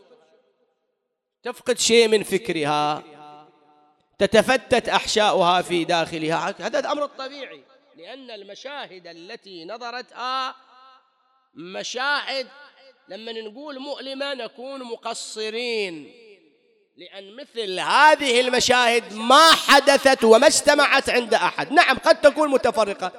تفقد 1.44 1.78
شيء 1.78 2.08
من 2.08 2.24
فكرها. 2.24 3.13
تتفتت 4.20 4.90
أحشاؤها 4.90 5.62
في 5.62 5.84
داخلها. 5.84 6.56
هذا 6.60 6.80
الأمر 6.80 7.04
الطبيعي. 7.04 7.64
لأن 7.98 8.32
المشاهد 8.32 9.08
التي 9.08 9.66
نظرتها 9.66 10.56
مشاهد 11.56 12.48
لما 13.08 13.32
نقول 13.32 13.80
مؤلمة 13.80 14.34
نكون 14.34 14.84
مقصرين. 14.84 16.14
لأن 16.98 17.36
مثل 17.36 17.80
هذه 17.80 18.42
المشاهد 18.42 19.14
ما 19.14 19.52
حدثت 19.52 20.24
وما 20.24 20.48
استمعت 20.48 21.10
عند 21.10 21.34
أحد. 21.34 21.72
نعم 21.72 21.98
قد 21.98 22.22
تكون 22.22 22.50
متفرقة. 22.50 23.12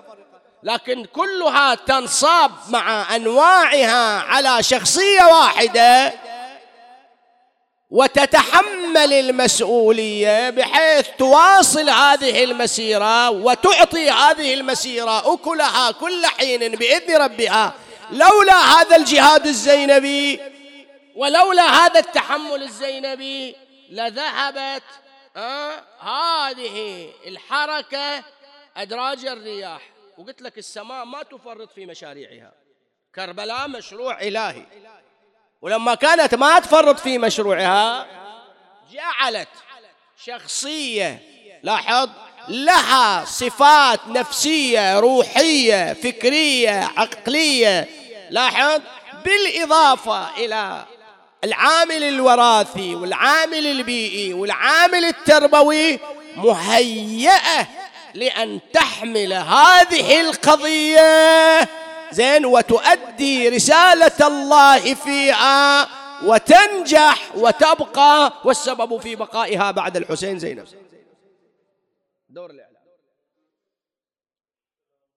لكن 0.62 1.04
كلها 1.04 1.74
تنصاب 1.74 2.50
مع 2.68 3.16
أنواعها 3.16 4.20
على 4.20 4.62
شخصية 4.62 5.22
واحدة. 5.22 6.12
وتتحمل 7.94 9.12
المسؤولية 9.12 10.50
بحيث 10.50 11.08
تواصل 11.18 11.90
هذه 11.90 12.44
المسيرة 12.44 13.30
وتعطي 13.30 14.10
هذه 14.10 14.54
المسيرة 14.54 15.34
أكلها 15.34 15.90
كل 15.90 16.26
حين 16.26 16.76
بإذن 16.76 17.16
ربها. 17.16 17.74
لولا 18.10 18.54
هذا 18.54 18.96
الجهاد 18.96 19.46
الزينبي 19.46 20.40
ولولا 21.16 21.62
هذا 21.62 22.00
التحمل 22.00 22.62
الزينبي 22.62 23.56
لذهبت 23.90 24.82
آه 25.36 25.82
هذه 26.00 27.08
الحركة 27.26 28.24
أدراج 28.76 29.26
الرياح. 29.26 29.80
وقلت 30.18 30.42
لك 30.42 30.58
السماء 30.58 31.04
ما 31.04 31.22
تفرط 31.22 31.72
في 31.72 31.86
مشاريعها. 31.86 32.52
كربلاء 33.14 33.68
مشروع 33.68 34.20
إلهي. 34.20 34.62
ولما 35.64 35.94
كانت 35.94 36.34
ما 36.34 36.58
تفرط 36.58 37.00
في 37.00 37.18
مشروعها 37.18 38.06
جعلت 38.92 39.48
شخصية 40.24 41.22
لاحظ 41.62 42.08
لها 42.48 43.24
صفات 43.24 44.00
نفسية 44.08 45.00
روحية 45.00 45.92
فكرية 45.92 46.90
عقلية 46.96 47.88
لاحظ 48.30 48.80
بالإضافة 49.24 50.36
إلى 50.36 50.84
العامل 51.44 52.02
الوراثي 52.02 52.94
والعامل 52.94 53.66
البيئي 53.66 54.32
والعامل 54.32 55.04
التربوي 55.04 56.00
مهيئة 56.36 57.66
لأن 58.14 58.60
تحمل 58.72 59.32
هذه 59.32 60.20
القضية. 60.20 61.68
زين 62.14 62.46
وتؤدي 62.46 63.48
رسالة 63.48 64.26
الله 64.26 64.94
فيها 64.94 65.88
وتنجح 66.24 67.36
وتبقى 67.36 68.32
والسبب 68.44 69.00
في 69.00 69.16
بقائها 69.16 69.70
بعد 69.70 69.96
الحسين 69.96 70.38
زينب. 70.38 70.66
دور 72.28 72.50
الإعلام. 72.50 72.74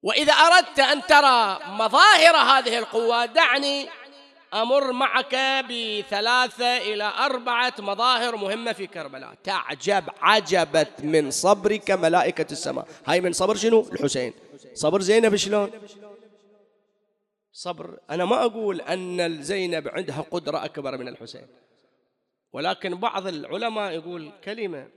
وإذا 0.04 0.34
أردت 0.34 0.80
أن 0.80 1.02
ترى 1.06 1.60
مظاهر 1.68 2.36
هذه 2.36 2.78
القوة 2.78 3.26
دعني 3.26 3.90
أمر 4.54 4.92
معك 4.92 5.36
بثلاثة 5.70 6.78
إلى 6.78 7.04
أربعة 7.04 7.74
مظاهر 7.80 8.36
مهمة 8.36 8.74
في 8.74 8.88
كربلاء. 8.88 9.34
تعجب 9.44 10.04
عجبت 10.22 10.92
من 11.00 11.32
صبرك 11.32 11.92
ملائكة 11.92 12.52
السماء. 12.52 12.88
هاي 13.06 13.22
من 13.22 13.34
صبر 13.34 13.56
شنو؟ 13.56 13.88
الحسين. 13.94 14.34
صبر 14.74 15.02
زينب 15.02 15.36
شلون؟ 15.36 15.72
صبر. 17.58 18.00
أنا 18.10 18.26
ما 18.26 18.46
أقول 18.46 18.82
أن 18.82 19.42
زينب 19.42 19.88
عندها 19.88 20.22
قدرة 20.22 20.66
أكبر 20.66 20.98
من 20.98 21.08
الحسين 21.08 21.48
ولكن 22.54 22.96
بعض 22.96 23.28
العلماء 23.28 23.92
يقول 23.92 24.32
كلمة 24.44 24.90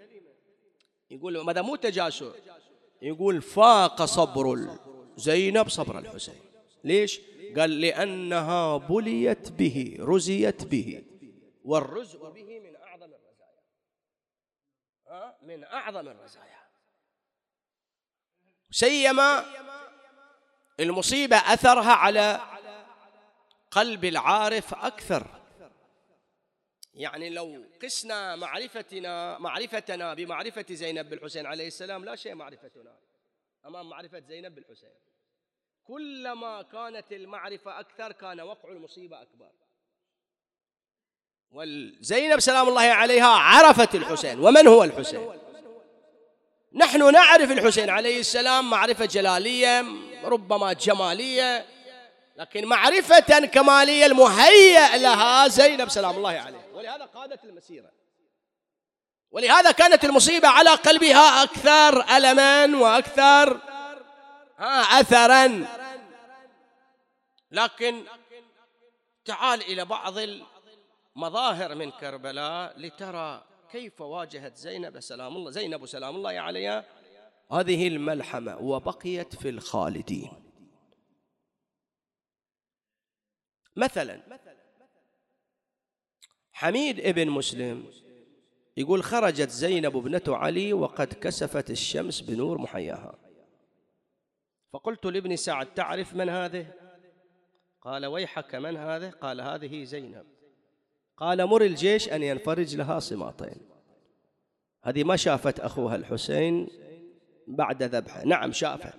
يقول 1.11 1.41
ماذا 1.45 1.63
مو 1.63 1.77
تجاسر 1.77 2.35
يقول 3.03 3.43
فاق 3.43 4.05
صبر 4.05 4.77
زينب 5.17 5.69
صبر 5.69 5.99
الحسين. 5.99 6.35
ليش؟ 6.85 7.21
قال 7.57 7.81
لأنها 7.81 8.77
بليت 8.77 9.53
به 9.53 9.97
رزيت 10.01 10.65
به 10.65 11.05
والرزء 11.65 12.31
به 12.31 12.61
من 12.61 12.77
أعظم 12.77 13.11
الرزايا. 13.13 13.63
من 15.43 15.65
أعظم 15.65 16.09
الرزايا. 16.09 16.61
سيما 18.71 19.45
المصيبة 20.81 21.37
أثرها 21.37 21.93
على 21.93 22.41
قلب 23.71 24.05
العارف 24.05 24.75
أكثر. 24.75 25.27
يعني 26.95 27.31
لو 27.31 27.65
قسنا 27.83 28.37
معرفتنا 28.37 29.39
معرفتنا 29.39 30.15
بمعرفة 30.15 30.65
زينب 30.71 31.11
بالحسين 31.11 31.47
عليه 31.47 31.67
السلام 31.67 32.05
لا 32.05 32.17
شيء 32.17 32.35
معرفتنا 32.35 32.99
أمام 33.67 33.89
معرفة 33.89 34.21
زينب 34.21 34.55
بالحسين. 34.55 34.91
كلما 35.85 36.63
كانت 36.63 37.13
المعرفة 37.13 37.81
أكثر 37.81 38.13
كان 38.13 38.41
وقع 38.41 38.69
المصيبة 38.69 39.23
أكبر. 39.23 39.51
والزينب 41.51 42.41
سلام 42.41 42.69
الله 42.69 42.83
عليها 42.83 43.29
عرفت 43.29 43.95
الحسين. 43.95 44.41
ومن 44.41 44.67
هو 44.67 44.85
الحسين؟ 44.85 45.41
نحن 46.73 47.13
نعرف 47.13 47.51
الحسين 47.51 47.91
عليه 47.91 48.21
السلام 48.21 48.71
معرفة 48.71 49.05
جلالية 49.05 49.85
ربما 50.25 50.73
جمالية 50.73 51.67
لكن 52.37 52.65
معرفة 52.67 53.47
كمالية 53.47 54.07
المهيأ 54.07 54.97
لها 54.97 55.49
زينب 55.49 55.89
سلام 55.89 56.17
الله 56.17 56.31
عليه 56.31 56.67
ولهذا 56.75 57.05
قادت 57.05 57.45
المسيرة. 57.45 57.91
ولهذا 59.31 59.71
كانت 59.71 60.05
المصيبة 60.05 60.49
على 60.49 60.71
قلبها 60.71 61.43
أكثر 61.43 62.17
ألما 62.17 62.79
وأكثر 62.79 63.61
أثرا. 65.01 65.67
لكن 67.51 68.05
تعال 69.25 69.61
إلى 69.61 69.85
بعض 69.85 70.15
المظاهر 71.17 71.75
من 71.75 71.91
كربلاء 71.91 72.75
لترى 72.77 73.45
كيف 73.73 74.01
واجهت 74.01 74.57
زينب 74.57 75.01
سلام 75.01 75.37
الله 75.37 75.51
زينب 75.51 75.87
سلام 75.87 76.17
الله 76.17 76.41
عليها. 76.41 76.85
هذه 77.53 77.89
الملحمة 77.89 78.59
وبقيت 78.59 79.35
في 79.37 79.49
الخالدين. 79.49 80.31
مثلا 83.77 84.21
حميد 86.53 87.01
ابن 87.01 87.31
مسلم 87.31 87.85
يقول 88.77 89.03
خرجت 89.03 89.51
زينب 89.51 89.97
ابنة 89.97 90.23
علي 90.29 90.73
وقد 90.73 91.13
كسفت 91.13 91.71
الشمس 91.71 92.21
بنور 92.21 92.59
محياها. 92.59 93.19
فقلت 94.73 95.07
لابن 95.07 95.37
سعد 95.37 95.75
تعرف 95.75 96.15
من 96.15 96.29
هذه؟ 96.29 96.75
قال 97.81 98.07
ويحك 98.07 98.55
من 98.55 98.77
هذه؟ 98.77 99.11
قال 99.11 99.41
هذه 99.41 99.85
زينب. 99.85 100.27
قال 101.17 101.47
مر 101.47 101.63
الجيش 101.63 102.09
أن 102.09 102.23
ينفرج 102.23 102.77
لها 102.77 102.99
صماطين. 102.99 103.71
هذه 104.85 105.05
ما 105.05 105.17
شافت 105.17 105.61
أخوها 105.61 105.97
الحسين 105.97 106.69
بعد 107.57 107.83
ذبحه. 107.83 108.25
نعم 108.25 108.53
شافت 108.53 108.95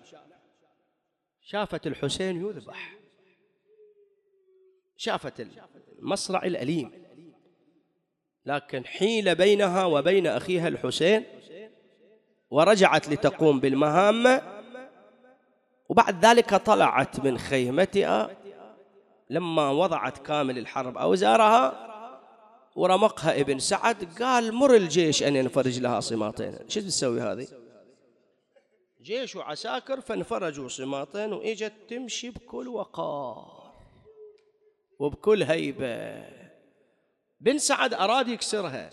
شافت 1.41 1.87
الحسين 1.87 2.45
يذبح. 2.45 2.95
شافت 4.97 5.47
المصرع 5.99 6.43
الأليم. 6.43 6.91
لكن 8.45 8.85
حيل 8.85 9.35
بينها 9.35 9.85
وبين 9.85 10.27
أخيها 10.27 10.67
الحسين 10.67 11.25
ورجعت 12.49 13.09
لتقوم 13.09 13.59
بالمهام. 13.59 14.41
وبعد 15.89 16.25
ذلك 16.25 16.55
طلعت 16.55 17.19
من 17.19 17.37
خيمتها. 17.37 18.37
لما 19.29 19.69
وضعت 19.69 20.17
كامل 20.17 20.57
الحرب 20.57 20.97
أوزارها 20.97 21.87
ورمقها 22.75 23.41
ابن 23.41 23.59
سعد 23.59 24.21
قال 24.21 24.53
مر 24.53 24.75
الجيش 24.75 25.23
أن 25.23 25.35
ينفرج 25.35 25.79
لها 25.79 25.99
صماطين. 25.99 26.57
شو 26.67 26.79
تسوي 26.79 27.21
هذه؟ 27.21 27.47
جيش 29.01 29.35
وعساكر 29.35 30.01
فانفرجوا 30.01 30.67
صماطين 30.67 31.33
وإجت 31.33 31.73
تمشي 31.89 32.29
بكل 32.29 32.67
وقار 32.67 33.73
وبكل 34.99 35.43
هيبة. 35.43 36.23
بن 37.39 37.57
سعد 37.57 37.93
أراد 37.93 38.27
يكسرها. 38.27 38.89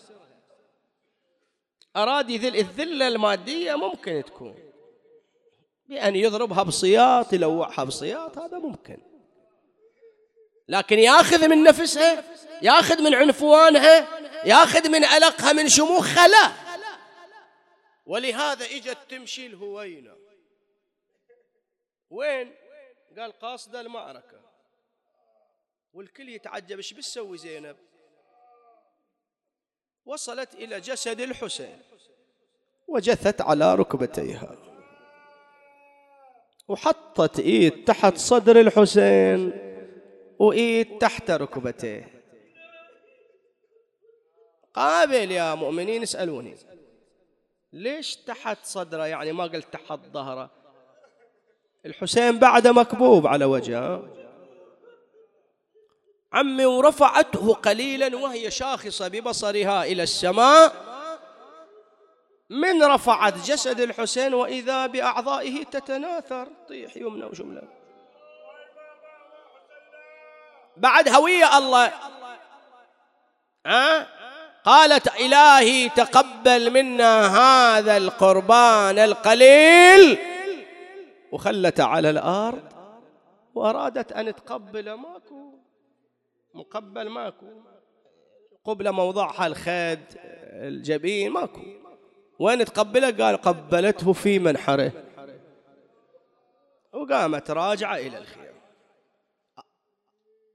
أراد 1.97 2.31
يذل 2.31 2.57
الذلة 2.57 3.09
المادية 3.09 3.75
ممكن 3.75 4.23
تكون. 4.27 4.55
بأن 5.89 6.17
يضربها 6.17 6.63
بصياط 6.63 7.33
يلوعها 7.33 7.85
بصياط 7.85 8.39
هذا 8.39 8.59
ممكن. 8.59 8.99
لكن 10.69 10.99
ياخذ 10.99 11.49
من 11.49 11.63
نفسها 11.63 12.25
ياخذ 12.63 13.03
من 13.03 13.15
عنفوانها 13.15 14.09
ياخذ 14.45 14.89
من 14.89 15.05
ألقها 15.05 15.53
من 15.53 15.69
شموخها 15.69 16.29
لا. 16.29 16.68
ولهذا 18.09 18.65
إجت 18.65 18.99
تمشي 19.09 19.47
الهوينة. 19.47 20.17
وين؟ 22.11 22.55
قال 23.19 23.33
قاصدة 23.33 23.81
المعركة. 23.81 24.41
والكل 25.93 26.29
يتعجب 26.29 26.77
إيش 26.77 26.93
بتسوي 26.93 27.39
زينب؟ 27.39 27.77
وصلت 30.07 30.55
إلى 30.55 30.81
جسد 30.81 31.21
الحسين 31.21 31.83
وجثت 32.89 33.41
على 33.41 33.75
ركبتيها. 33.75 34.57
وحطت 36.69 37.39
إيد 37.41 37.85
تحت 37.85 38.17
صدر 38.17 38.61
الحسين 38.61 39.53
وإيد 40.39 40.99
تحت 40.99 41.31
ركبتيه. 41.31 42.23
قابل 44.75 45.31
يا 45.31 45.55
مؤمنين 45.55 46.03
اسألوني. 46.03 46.78
ليش 47.73 48.17
تحت 48.17 48.59
صدره؟ 48.63 49.07
يعني 49.07 49.33
ما 49.33 49.45
قلت 49.45 49.73
تحت 49.73 50.01
ظهره. 50.13 50.51
الحسين 51.87 52.39
بعد 52.39 52.69
مكبوب 52.69 53.27
على 53.27 53.45
وجهه. 53.45 54.15
عمي 56.33 56.67
ورفعته 56.67 57.55
قليلا 57.55 58.17
وهي 58.17 58.51
شاخصة 58.51 59.09
ببصرها 59.09 59.85
إلى 59.85 60.03
السماء. 60.03 60.89
من 62.51 62.83
رفعت 62.83 63.35
جسد 63.35 63.81
الحسين 63.81 64.35
وإذا 64.35 64.87
بأعضائه 64.87 65.65
تتناثر. 65.65 66.49
طيح 66.69 66.97
يمنى 66.97 67.25
وشملة 67.25 67.63
بعد 70.77 71.09
هوية 71.09 71.59
الله. 71.59 71.93
ها؟ 73.67 74.18
قالت 74.65 75.09
إلهي 75.21 75.89
تقبل 75.89 76.71
منا 76.71 77.27
هذا 77.27 77.97
القربان 77.97 78.99
القليل. 78.99 80.19
وخلت 81.33 81.81
على 81.81 82.11
الأرض 82.11 82.73
وأرادت 83.55 84.13
أن 84.13 84.35
تقبل 84.35 84.93
ماكو. 84.93 85.59
مقبل 86.55 87.09
ماكو. 87.09 87.47
قبل 88.65 88.93
موضعها 88.93 89.47
الخد 89.47 90.01
الجبين 90.53 91.31
ماكو. 91.31 91.61
وين 92.39 92.65
تقبله؟ 92.65 93.25
قال 93.25 93.37
قبلته 93.37 94.13
في 94.13 94.39
منحره. 94.39 94.93
وقامت 96.93 97.51
راجعة 97.51 97.97
إلى 97.97 98.19
الخير 98.19 98.55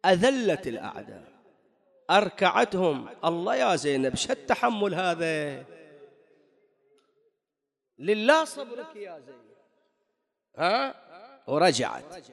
أذلت 0.06 0.68
الأعداء. 0.68 1.33
أركعتهم. 2.10 3.10
الله 3.26 3.56
يا 3.56 3.76
زينب 3.76 4.16
شو 4.16 4.34
التحمل 4.34 4.94
هذا؟ 4.94 5.66
لله 7.98 8.46
صبرك 8.46 8.96
يا 8.96 9.20
زينب. 9.20 9.54
ها؟ 10.56 10.96
ورجعت. 11.48 12.32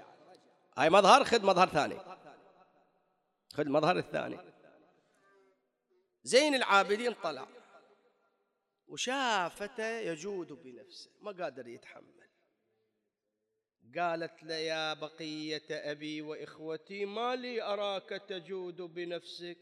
هاي 0.79 0.91
مظهر 0.91 1.25
خذ 1.25 1.47
مظهر 1.47 1.69
ثاني. 1.69 1.99
خذ 3.55 3.69
مظهر 3.69 3.99
الثاني. 3.99 4.39
زين 6.23 6.55
العابدين 6.55 7.13
طلع. 7.13 7.47
وشافته 8.89 9.99
يجود 9.99 10.53
بنفسه 10.53 11.11
ما 11.21 11.33
قادر 11.33 11.69
يتحمل. 11.69 12.20
قالت 13.99 14.43
له 14.43 14.55
يا 14.55 14.95
بقية 14.95 15.69
أبي 15.71 16.23
وإخوتي 16.23 17.05
ما 17.05 17.37
لي 17.37 17.63
أراك 17.63 18.23
تجود 18.29 18.77
بنفسك. 18.77 19.59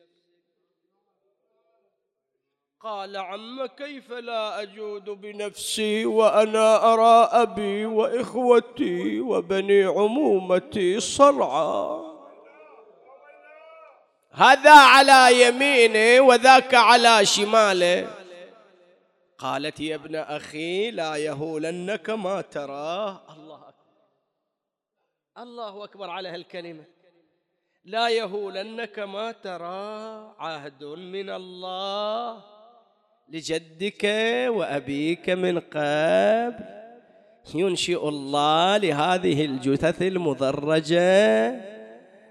قال 2.81 3.17
عم 3.17 3.67
كيف 3.67 4.13
لا 4.13 4.63
أجود 4.63 5.05
بنفسي 5.05 6.07
وأنا 6.07 6.93
أرى 6.95 7.29
أبي 7.43 7.87
وإخوتي 7.87 9.21
وبني 9.21 9.85
عمومتي 9.85 11.01
صرعى 11.01 12.01
هذا 14.33 14.75
على 14.75 15.43
يمينه 15.43 16.21
وذاك 16.21 16.75
على 16.75 17.27
شماله 17.27 18.15
قالت 19.39 19.81
يا 19.81 19.95
ابن 19.95 20.17
أخي 20.17 20.91
لا 20.91 21.17
يهولنك 21.17 22.11
ما 22.11 22.41
تراه. 22.41 23.21
الله 23.37 23.68
الله 25.43 25.85
أكبر 25.85 26.11
على 26.11 26.29
هالكلمة. 26.29 26.85
لا 27.85 28.09
يهولنك 28.09 28.99
ما 28.99 29.33
ترى 29.33 30.35
عهد 30.39 30.85
من 30.85 31.31
الله 31.31 32.37
لجدك 33.29 34.05
وأبيك 34.49 35.31
من 35.31 35.59
قبل. 35.59 36.65
ينشئ 37.55 38.09
الله 38.09 38.77
لهذه 38.77 39.45
الجثث 39.45 40.03
المضرجة. 40.03 41.79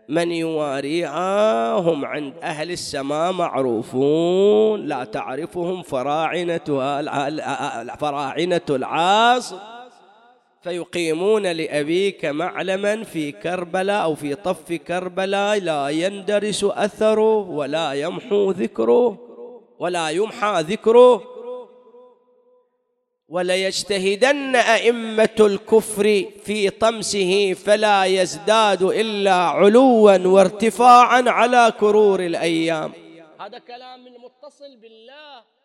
من 0.10 0.32
يواريها 0.32 1.72
هم 1.74 2.06
عند 2.06 2.34
أهل 2.43 2.72
السماء 2.72 3.32
معروفون. 3.32 4.86
لا 4.86 5.04
تعرفهم 5.04 5.82
فراعنة 5.82 6.67
فراعنة 8.00 8.62
العاصر 8.70 9.76
فيقيمون 10.67 11.47
لأبيك 11.47 12.25
معلما 12.25 13.03
في 13.03 13.32
كربلاء 13.32 14.03
أو 14.03 14.15
في 14.15 14.36
طف 14.36 14.73
كربلاء 14.73 15.60
لا 15.60 15.89
يندرس 15.89 16.63
أثره 16.63 17.49
ولا 17.49 17.93
يمحو 17.93 18.51
ذكره 18.51 19.17
ولا 19.80 20.10
يمحى 20.10 20.62
ذكره. 20.62 21.23
وليجتهدن 23.30 24.56
أئمة 24.56 25.38
الكفر 25.39 26.25
في 26.43 26.69
طمسه 26.69 27.53
فلا 27.53 28.06
يزداد 28.06 28.84
إلا 28.84 29.36
علوا 29.36 30.17
وارتفاعا 30.17 31.23
على 31.27 31.73
كرور 31.80 32.19
الأيام. 32.19 32.91
هذا 33.39 33.58
كلام 33.58 34.08
المتصل 34.08 34.77
بالله. 34.82 35.57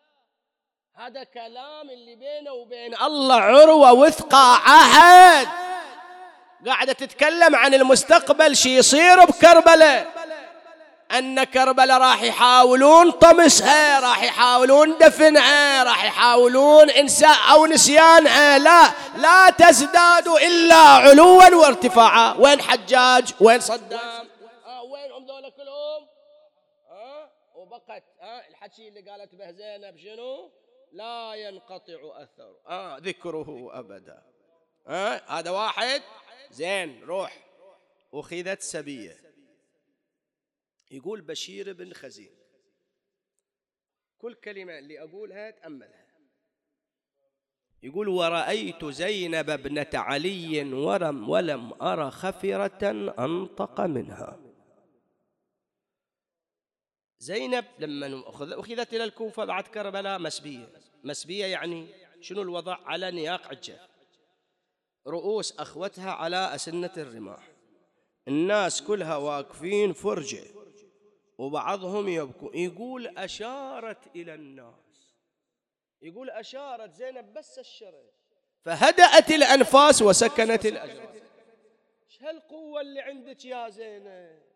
هذا 0.95 1.23
كلام 1.23 1.89
اللي 1.89 2.15
بينه 2.15 2.51
وبين 2.51 2.95
الله 3.01 3.35
عروة 3.35 3.93
وثقة 3.93 4.37
عهد 4.37 5.47
قاعدة 6.67 6.93
تتكلم 6.93 7.55
عن 7.55 7.73
المستقبل 7.73 8.55
شي 8.55 8.77
يصير 8.77 9.25
بكربلة؟ 9.25 10.07
أن 11.11 11.43
كربلاء 11.43 11.97
راح 11.97 12.21
يحاولون 12.21 13.11
طمسها 13.11 13.99
راح 13.99 14.23
يحاولون 14.23 14.97
دفنها 14.97 15.83
راح 15.83 16.05
يحاولون 16.05 16.89
إنساء 16.89 17.37
أو 17.51 17.65
نسيانها. 17.65 18.57
لا 18.57 18.91
لا 19.17 19.49
تزداد 19.49 20.27
إلا 20.27 20.75
علوا 20.75 21.55
وارتفاعا. 21.55 22.35
وين 22.39 22.61
حجاج؟ 22.61 23.33
وين 23.41 23.59
صدام؟ 23.59 24.27
آه 24.65 24.83
وين 24.83 25.27
ذولا 25.27 25.49
كلهم؟ 25.49 26.07
آه 26.91 27.29
وبقت 27.55 28.03
آه 28.21 28.41
الحكي 28.49 28.87
اللي 28.87 29.11
قالت 29.11 29.35
به 29.35 29.51
زينب 29.51 29.97
شنو؟ 29.97 30.51
لا 30.93 31.35
ينقطع 31.35 32.23
أثر 32.23 32.59
آه 32.67 32.97
ذكره 32.97 33.79
أبدا. 33.79 34.23
آه 34.87 35.21
هذا 35.27 35.51
واحد؟ 35.51 36.01
زين 36.51 37.03
روح. 37.03 37.47
أخذت 38.13 38.61
سبية. 38.61 39.17
يقول 40.91 41.21
بشير 41.21 41.73
بن 41.73 41.93
خزين 41.93 42.35
كل 44.17 44.33
كلمة 44.33 44.79
اللي 44.79 45.03
أقولها 45.03 45.51
تأملها. 45.51 46.03
يقول 47.83 48.07
ورأيت 48.07 48.85
زينب 48.85 49.49
ابنة 49.49 49.89
علي 49.93 50.73
ورم 50.73 51.29
ولم 51.29 51.73
أرى 51.81 52.11
خفرة 52.11 52.91
أنطق 53.19 53.81
منها. 53.81 54.42
زينب 57.23 57.65
لما 57.79 58.29
أخذت 58.29 58.93
إلى 58.93 59.03
الكوفة 59.03 59.45
بعد 59.45 59.67
كربلاء 59.67 60.19
مسبية. 60.19 60.69
مسبية 61.03 61.45
يعني 61.45 61.87
شنو 62.21 62.41
الوضع؟ 62.41 62.77
على 62.85 63.11
نياق 63.11 63.47
عجة. 63.47 63.79
رؤوس 65.07 65.59
أخوتها 65.59 66.11
على 66.11 66.55
أسنة 66.55 66.91
الرماح. 66.97 67.47
الناس 68.27 68.81
كلها 68.81 69.17
واقفين 69.17 69.93
فرجة. 69.93 70.43
وبعضهم 71.37 72.07
يبكون 72.07 72.57
يقول 72.57 73.17
أشارت 73.17 74.15
إلى 74.15 74.33
الناس. 74.33 75.15
يقول 76.01 76.29
أشارت 76.29 76.93
زينب 76.93 77.33
بس 77.33 77.59
الشرط 77.59 78.13
فهدأت 78.65 79.31
الأنفاس 79.31 80.01
وسكنت 80.01 80.65
الأجراس. 80.65 81.21
إيش 82.05 82.23
هالقوة 82.23 82.81
اللي 82.81 83.01
عندك 83.01 83.45
يا 83.45 83.69
زينب؟ 83.69 84.52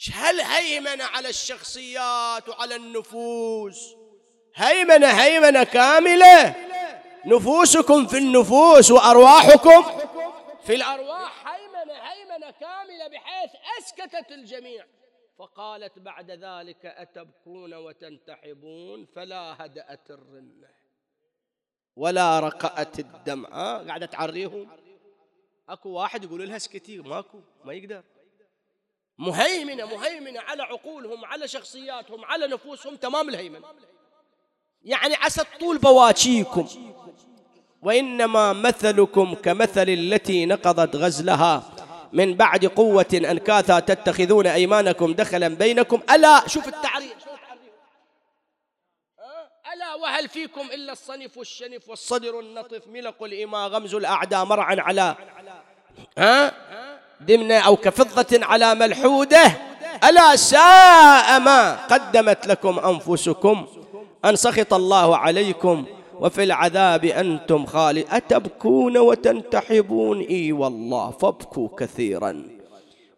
إيش 0.00 0.16
هالهيمنة 0.16 1.04
على 1.04 1.28
الشخصيات 1.28 2.48
وعلى 2.48 2.76
النفوس؟ 2.76 3.94
هيمنة 4.54 5.06
هيمنة 5.06 5.64
كاملة. 5.64 6.54
نفوسكم 7.26 8.06
في 8.06 8.18
النفوس 8.18 8.90
وأرواحكم 8.90 9.82
في 10.64 10.74
الأرواح. 10.74 11.48
هيمنة 11.48 11.92
هيمنة 11.92 12.50
كاملة 12.50 13.08
بحيث 13.08 13.50
أسكتت 13.78 14.32
الجميع. 14.32 14.86
فقالت 15.38 15.98
بعد 15.98 16.30
ذلك 16.30 16.86
أتبكون 16.86 17.74
وتنتحبون؟ 17.74 19.06
فلا 19.06 19.64
هدأت 19.64 20.10
الرنة 20.10 20.68
ولا 21.96 22.40
رقأت 22.40 22.98
الدمعة. 22.98 23.86
قاعدة 23.86 24.06
تعريهم. 24.06 24.68
أكو 25.68 25.88
واحد 25.88 26.24
يقول 26.24 26.48
لها 26.48 26.56
اسكتي 26.56 26.98
ماكو 26.98 27.40
ما 27.64 27.72
يقدر. 27.72 28.02
مهيمنة 29.18 29.86
مهيمنة 29.86 30.40
على 30.40 30.62
عقولهم 30.62 31.24
على 31.24 31.48
شخصياتهم 31.48 32.24
على 32.24 32.46
نفوسهم. 32.46 32.96
تمام 32.96 33.28
الهيمنة. 33.28 33.66
يعني 34.82 35.14
عسى 35.14 35.44
طول 35.60 35.78
بواكيكم 35.78 36.68
وإنما 37.82 38.52
مثلكم 38.52 39.34
كمثل 39.34 39.88
التي 39.88 40.46
نقضت 40.46 40.96
غزلها. 40.96 41.62
من 42.12 42.34
بعد 42.34 42.66
قوة 42.66 43.06
أنكاثا 43.14 43.80
تتخذون 43.80 44.46
أيمانكم 44.46 45.14
دخلا 45.14 45.48
بينكم. 45.48 46.02
ألا 46.10 46.48
شوف 46.48 46.68
التعريف. 46.68 47.14
ألا 49.72 49.94
وهل 49.94 50.28
فيكم 50.28 50.60
إلا 50.60 50.92
الصنف 50.92 51.38
والشنف 51.38 51.88
والصدر 51.88 52.40
النطف 52.40 52.86
ملق 52.86 53.22
الإماء 53.22 53.68
غمز 53.68 53.94
الأعداء 53.94 54.44
مرعا 54.44 54.76
على. 54.80 55.16
ها؟ 56.18 56.54
دمنة 57.26 57.54
أو 57.54 57.76
كفضة 57.76 58.46
على 58.46 58.74
ملحودة. 58.74 59.52
ألا 60.04 60.36
ساء 60.36 61.40
ما 61.40 61.86
قدمت 61.86 62.46
لكم 62.46 62.78
أنفسكم 62.78 63.66
أن 64.24 64.36
سخط 64.36 64.74
الله 64.74 65.16
عليكم 65.16 65.84
وفي 66.14 66.42
العذاب 66.42 67.04
أنتم 67.04 67.66
خالد 67.66 68.06
أتبكون 68.10 68.98
وتنتحبون؟ 68.98 70.20
إي 70.20 70.52
والله 70.52 71.10
فابكوا 71.10 71.68
كثيرا. 71.78 72.48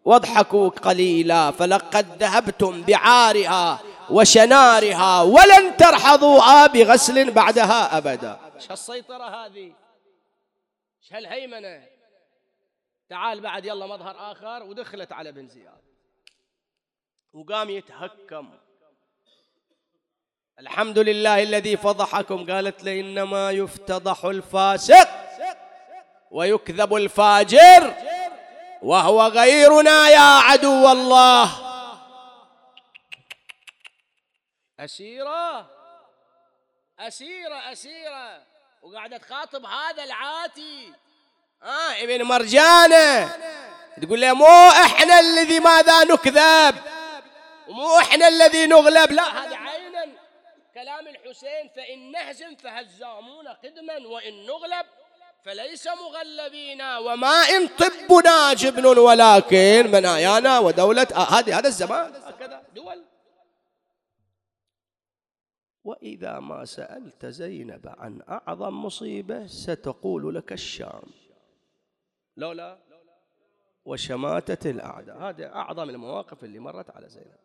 واضحكوا 0.04 0.68
قليلا 0.68 1.50
فلقد 1.50 2.06
ذهبتم 2.20 2.82
بعارها 2.82 3.78
وشنارها 4.10 5.22
ولن 5.22 5.76
ترحضوا 5.78 6.66
بغسل 6.66 7.30
بعدها 7.30 7.98
أبدا. 7.98 8.38
إيش 8.56 8.70
هالسيطرة 8.70 9.24
هذه؟ 9.24 9.72
إيش 11.02 11.12
هالهيمنة 11.12 11.95
تعال 13.08 13.40
بعد 13.40 13.64
يلا 13.64 13.86
مظهر 13.86 14.32
آخر 14.32 14.62
ودخلت 14.62 15.12
على 15.12 15.32
بن 15.32 15.48
زياد. 15.48 15.82
وقام 17.32 17.70
يتهكم. 17.70 18.58
الحمد 20.58 20.98
لله 20.98 21.42
الذي 21.42 21.76
فضحكم. 21.76 22.52
قالت 22.52 22.84
له 22.84 23.00
إنما 23.00 23.50
يفتضح 23.50 24.24
الفاسق 24.24 25.08
ويكذب 26.30 26.94
الفاجر 26.94 27.94
وهو 28.82 29.22
غيرنا 29.22 30.08
يا 30.08 30.40
عدو 30.40 30.92
الله. 30.92 31.66
أسيرة. 34.80 35.70
أسيرة 36.98 37.72
أسيرة. 37.72 38.42
وقاعدة 38.82 39.16
تخاطب 39.16 39.64
هذا 39.64 40.04
العاتي. 40.04 40.92
آه 41.62 42.02
ابن 42.02 42.22
مرجانة. 42.22 43.30
تقول 44.02 44.20
له 44.20 44.32
مو 44.32 44.68
إحنا 44.68 45.20
الذي 45.20 45.60
ماذا 45.60 46.04
نكذب؟ 46.04 46.74
ومو 47.68 47.98
إحنا 47.98 48.28
الذي 48.28 48.66
نغلب. 48.66 49.12
لا 49.12 49.22
هذا 49.22 49.56
عينا. 49.56 50.06
كلام 50.74 51.08
الحسين 51.08 51.70
فإن 51.76 52.10
نهزم 52.10 52.56
فهزامون 52.56 53.48
قدما 53.48 54.06
وإن 54.06 54.46
نغلب 54.46 54.86
فليس 55.44 55.86
مغلبين. 55.86 56.82
وما 56.82 57.28
إن 57.28 57.68
طبنا 57.68 58.54
جبن 58.54 58.86
ولكن 58.86 59.90
منايانا 59.92 60.58
ودولة. 60.58 61.08
آه 61.14 61.38
هذه 61.38 61.58
هذا 61.58 61.68
الزمان. 61.68 62.12
هكذا. 62.26 62.62
دول. 62.74 63.04
وإذا 65.84 66.38
ما 66.38 66.64
سألت 66.64 67.26
زينب 67.26 67.94
عن 67.98 68.22
أعظم 68.28 68.84
مصيبة 68.84 69.46
ستقول 69.46 70.34
لك 70.34 70.52
الشام. 70.52 71.25
لولا 72.36 72.78
وشماتة 73.84 74.70
الأعداء. 74.70 75.18
هذا 75.18 75.54
أعظم 75.54 75.90
المواقف 75.90 76.44
اللي 76.44 76.58
مرت 76.58 76.90
على 76.90 77.08
زينب. 77.08 77.36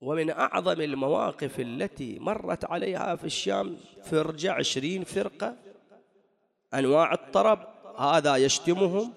ومن 0.00 0.30
أعظم 0.30 0.80
المواقف 0.80 1.60
التي 1.60 2.18
مرت 2.18 2.64
عليها 2.64 3.16
في 3.16 3.24
الشام 3.24 3.76
فرجة 4.04 4.52
عشرين 4.52 5.04
فرقة 5.04 5.56
أنواع 6.74 7.12
الطرب 7.12 7.58
هذا 7.98 8.36
يشتمهم 8.36 9.12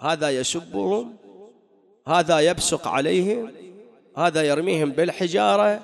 هذا 0.00 0.30
يسبهم 0.30 1.16
هذا 2.06 2.40
يبصق 2.40 2.88
عليهم 2.88 3.52
هذا 4.16 4.42
يرميهم 4.42 4.90
بالحجارة 4.90 5.82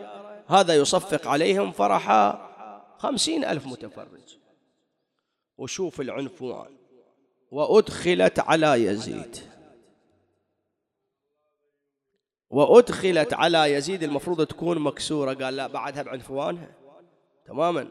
هذا 0.48 0.74
يصفق 0.74 1.28
عليهم 1.28 1.72
فرحا. 1.72 2.46
خمسين 2.98 3.44
ألف 3.44 3.66
متفرج. 3.66 4.38
وشوف 5.58 6.00
العنفوان. 6.00 6.76
وأدخلت 7.50 8.38
على 8.38 8.84
يزيد. 8.84 9.36
وأدخلت 12.50 13.34
على 13.34 13.72
يزيد. 13.72 14.02
المفروض 14.02 14.46
تكون 14.46 14.78
مكسورة. 14.78 15.34
قال 15.34 15.56
لا 15.56 15.66
بعدها 15.66 16.02
بعنفوانها. 16.02 16.70
تماما. 17.46 17.88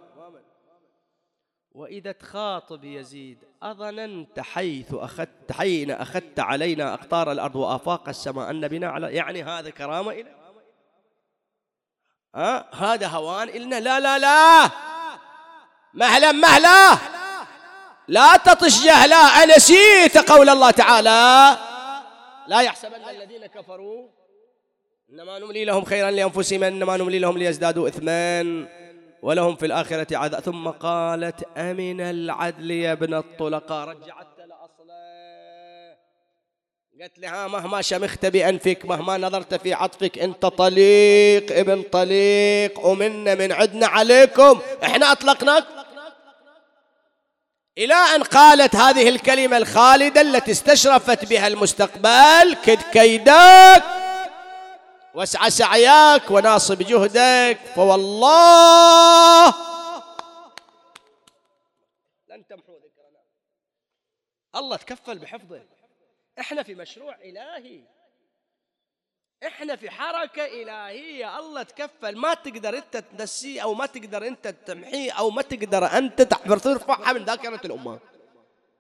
وإذا 1.76 2.12
تخاطب 2.12 2.84
يزيد 2.84 3.38
أظننت 3.64 4.40
حيث 4.40 4.94
أخذت 4.94 5.52
حين 5.52 5.92
أخذت 5.92 6.40
علينا 6.40 6.94
أقطار 6.94 7.32
الأرض 7.32 7.56
وآفاق 7.56 8.10
السماء 8.10 8.50
أن 8.50 8.68
بنا 8.68 8.88
على 8.88 9.16
يعني 9.16 9.44
هذا 9.44 9.70
كرامة 9.70 10.12
إلى؟ 10.12 10.36
أه؟ 12.36 12.66
هذا 12.74 13.08
هوان 13.08 13.50
إلنا؟ 13.50 13.80
لا 13.80 14.00
لا 14.00 14.20
لا! 14.20 14.72
مهلا 15.94 16.32
مهلا! 16.32 17.15
لا 18.08 18.38
تطش 18.38 18.86
جهلا 18.86 19.16
أنسيت 19.16 20.18
قول 20.18 20.50
الله 20.50 20.72
تعالى. 20.72 21.58
لا 22.48 22.62
يحسبن 22.62 23.10
الذين 23.10 23.46
كفروا 23.46 24.08
إنما 25.14 25.40
نملي 25.40 25.66
لهم 25.66 25.86
خيرا 25.86 26.12
لأنفسهم 26.12 26.64
إنما 26.64 26.98
نملي 26.98 27.20
لهم 27.20 27.38
ليزدادوا 27.38 27.88
إثمان 27.88 28.68
ولهم 29.22 29.56
في 29.56 29.66
الآخرة 29.66 30.18
عذاب. 30.18 30.42
ثم 30.42 30.68
قالت 30.68 31.44
أمن 31.58 32.02
العدل 32.02 32.72
يا 32.72 32.92
ابن 32.92 33.14
الطلقاء؟ 33.14 33.88
رجعت 33.88 34.28
لأصله 34.38 34.96
قالت 37.00 37.20
لها 37.20 37.48
مهما 37.48 37.82
شمخت 37.82 38.26
بأنفك 38.26 38.86
مهما 38.86 39.18
نظرت 39.18 39.54
في 39.54 39.74
عطفك 39.74 40.20
أنت 40.20 40.46
طليق 40.46 41.58
ابن 41.58 41.82
طليق 41.82 42.86
ومنا 42.86 43.36
من 43.36 43.52
عدنا 43.52 43.88
عليكم. 43.88 44.60
إحنا 44.84 45.12
أطلقناك. 45.12 45.66
إلى 47.78 47.94
أن 47.94 48.24
قالت 48.24 48.76
هذه 48.76 49.10
الكلمة 49.10 49.58
الخالدة 49.58 50.22
التي 50.22 50.52
استشرفت 50.52 51.26
بها 51.26 51.48
المستقبل 51.48 52.56
كد 52.66 52.82
كيدك 52.82 53.84
واسعى 55.14 55.50
سعياك 55.50 56.32
وناصب 56.32 56.78
جهدك 56.78 57.60
فوالله. 57.76 59.48
لن 62.28 62.48
تمحو 62.48 62.74
ذكرنا. 62.74 63.20
الله 64.56 64.78
تكفل 64.78 65.18
بحفظه. 65.20 65.62
إحنا 66.40 66.64
في 66.64 66.76
مشروع 66.76 67.16
إلهي. 67.16 67.82
إحنا 69.44 69.76
في 69.76 69.90
حركة 69.90 70.46
إلهية. 70.46 71.40
الله 71.40 71.64
تكفل. 71.64 72.16
ما 72.18 72.34
تقدر 72.34 72.78
أنت 72.78 72.98
تنسيه 72.98 73.62
أو 73.64 73.74
ما 73.74 73.86
تقدر 73.86 74.28
أنت 74.28 74.48
تمحيه 74.48 75.12
أو 75.12 75.30
ما 75.30 75.42
تقدر 75.42 75.86
أنت 75.86 76.22
ترفعها 76.22 77.14
من 77.14 77.26
ذاكرة 77.26 77.62
الأمة. 77.66 78.00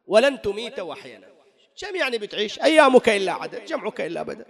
ولن 0.05 0.41
تميت 0.41 0.79
وحينا. 0.79 1.27
كم 1.81 1.95
يعني 1.95 2.17
بتعيش؟ 2.17 2.61
أيامك 2.61 3.09
إلا 3.09 3.31
عدد 3.31 3.65
جمعك 3.65 4.01
إلا 4.01 4.23
بدل 4.23 4.45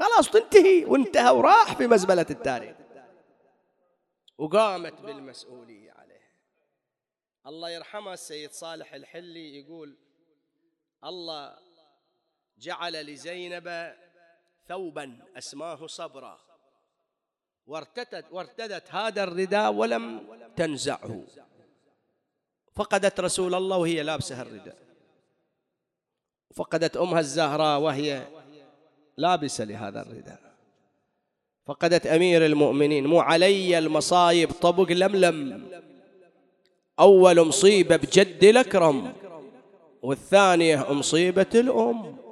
خلاص 0.00 0.30
تنتهي. 0.30 0.84
وانتهى 0.84 1.30
وراح 1.30 1.74
في 1.74 1.86
مزبلة 1.86 2.26
التاريخ. 2.30 2.76
وقامت 4.38 5.00
بالمسؤولية 5.00 5.92
عليه. 5.92 6.32
الله 7.46 7.70
يرحمه 7.70 8.12
السيد 8.12 8.52
صالح 8.52 8.94
الحلي 8.94 9.58
يقول 9.60 9.98
الله 11.04 11.56
جعل 12.58 13.06
لزينب 13.06 13.94
ثوبا 14.68 15.16
أسماه 15.38 15.86
صبرا. 15.86 16.38
وارتدت, 17.66 18.24
وارتدت 18.32 18.94
هذا 18.94 19.24
الرداء 19.24 19.72
ولم 19.72 20.20
تنزعه. 20.56 21.24
فقدت 22.76 23.20
رسول 23.20 23.54
الله 23.54 23.76
وهي 23.76 24.02
لابسة 24.02 24.42
الرداء. 24.42 24.76
فقدت 26.54 26.96
أمها 26.96 27.20
الزهراء 27.20 27.80
وهي 27.80 28.26
لابسة 29.16 29.64
لهذا 29.64 30.02
الرداء. 30.02 30.40
فقدت 31.66 32.06
أمير 32.06 32.46
المؤمنين. 32.46 33.06
مو 33.06 33.20
علي 33.20 33.78
المصايب 33.78 34.50
طبق 34.50 34.92
لملم. 34.92 35.68
أول 37.00 37.46
مصيبة 37.46 37.96
بجد 37.96 38.44
الأكرم 38.44 39.12
والثانية 40.02 40.92
مصيبة 40.92 41.46
الأم. 41.54 42.27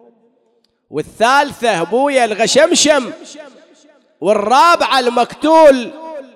والثالثة 0.90 1.80
أبويا 1.80 2.24
الغشمشم 2.24 3.12
والرابعة 4.20 4.98
المقتول 4.98 5.92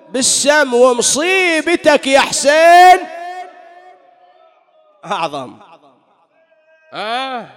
بالسم 0.09 0.73
ومصيبتك 0.73 2.07
يا 2.07 2.19
حسين. 2.19 2.99
أعظم. 5.05 5.59
آه. 6.93 7.49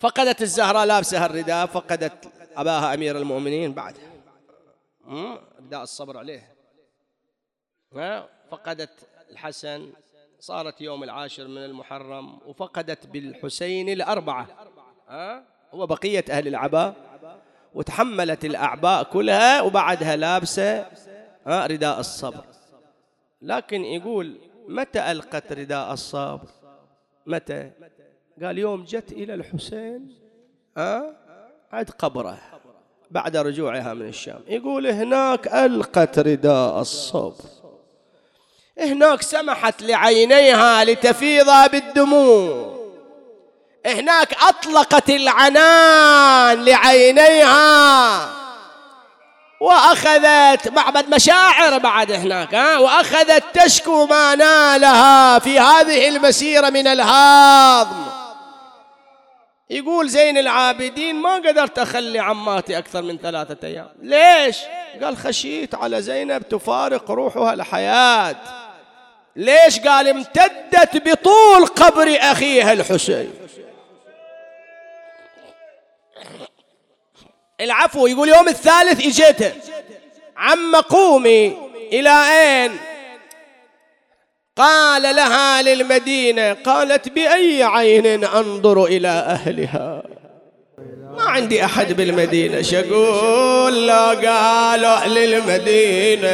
فقدت 0.00 0.42
الزهراء 0.42 0.84
لابسها 0.84 1.26
الرداء 1.26 1.66
فقدت 1.66 2.32
أباها 2.56 2.94
أمير 2.94 3.18
المؤمنين 3.18 3.72
بعد 3.72 3.96
رداء 5.60 5.82
الصبر 5.82 6.18
عليه. 6.18 6.56
فقدت 8.50 9.08
الحسن. 9.30 9.92
صارت 10.40 10.80
يوم 10.80 11.02
العاشر 11.02 11.48
من 11.48 11.64
المحرم 11.64 12.38
وفقدت 12.46 13.06
بالحسين 13.06 13.88
الأربعة. 13.88 14.46
ها 15.72 15.78
وبقية 15.78 16.24
أهل 16.30 16.48
العباء 16.48 16.94
وتحملت 17.74 18.44
الأعباء 18.44 19.02
كلها 19.02 19.62
وبعدها 19.62 20.16
لابسة 20.16 20.86
رداء 21.46 22.00
الصبر. 22.00 22.44
لكن 23.42 23.84
يقول 23.84 24.38
متى 24.68 25.10
ألقت 25.10 25.52
رداء 25.52 25.92
الصبر؟ 25.92 26.48
متى؟ 27.26 27.70
قال 28.42 28.58
يوم 28.58 28.84
جت 28.84 29.12
إلى 29.12 29.34
الحسين 29.34 30.14
أه؟ 30.76 31.16
عند 31.72 31.90
قبره 31.90 32.38
بعد 33.10 33.36
رجوعها 33.36 33.94
من 33.94 34.08
الشام. 34.08 34.40
يقول 34.48 34.86
هناك 34.86 35.48
ألقت 35.48 36.18
رداء 36.18 36.80
الصبر. 36.80 37.44
هناك 38.78 39.22
سمحت 39.22 39.82
لعينيها 39.82 40.84
لتفيض 40.84 41.70
بالدموع. 41.72 42.77
هناك 43.88 44.34
أطلقت 44.42 45.10
العنان 45.10 46.64
لعينيها. 46.64 48.28
وأخذت 49.60 50.68
بعد 50.68 51.14
مشاعر 51.14 51.78
بعد 51.78 52.12
هناك 52.12 52.54
ها؟ 52.54 52.78
وأخذت 52.78 53.44
تشكو 53.54 54.06
ما 54.06 54.34
نالها 54.34 55.38
في 55.38 55.60
هذه 55.60 56.08
المسيرة 56.08 56.70
من 56.70 56.86
الهاضم 56.86 58.04
يقول 59.70 60.08
زين 60.08 60.38
العابدين 60.38 61.16
ما 61.16 61.34
قدرت 61.34 61.78
أخلي 61.78 62.18
عماتي 62.18 62.78
أكثر 62.78 63.02
من 63.02 63.18
ثلاثة 63.18 63.68
أيام. 63.68 63.88
ليش؟ 64.02 64.56
قال 65.02 65.16
خشيت 65.16 65.74
على 65.74 66.02
زينب 66.02 66.48
تفارق 66.48 67.10
روحها 67.10 67.54
الحياة. 67.54 68.36
ليش؟ 69.36 69.80
قال 69.80 70.08
امتدت 70.08 71.08
بطول 71.08 71.66
قبر 71.66 72.16
أخيها 72.20 72.72
الحسين. 72.72 73.30
العفو 77.60 78.06
يقول 78.06 78.28
يوم 78.28 78.48
الثالث 78.48 79.06
إجيته. 79.06 79.52
عم 80.36 80.76
قومي 80.76 81.56
إلى 81.92 82.10
أين؟ 82.10 82.76
قال 84.56 85.02
لها 85.02 85.62
للمدينة 85.62 86.52
قالت 86.52 87.08
بأي 87.08 87.62
عين 87.62 88.24
أنظر 88.24 88.84
إلى 88.84 89.08
أهلها؟ 89.08 90.02
ما 91.16 91.22
عندي 91.22 91.64
أحد 91.64 91.92
بالمدينة 91.92 92.62
شقول 92.62 93.86
لا 93.86 94.08
قالوا 94.08 94.94
أهل 94.94 95.18
المدينة 95.18 96.28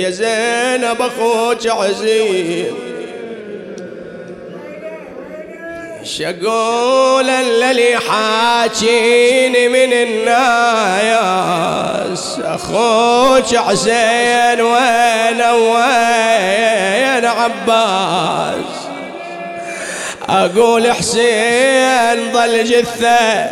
يا 0.00 0.10
زينب 0.10 1.02
أخوك 1.02 1.66
عزيز. 1.66 2.72
شقول 6.04 7.30
اللي 7.30 7.96
حاجيني 7.96 9.68
من 9.68 9.92
الناس. 9.92 11.20
أخوك 12.44 13.56
حسين 13.56 14.60
وين 14.60 15.42
وين 15.42 17.24
عباس؟ 17.26 18.64
أقول 20.28 20.92
حسين 20.92 22.32
ظل 22.32 22.64
جثة 22.64 23.50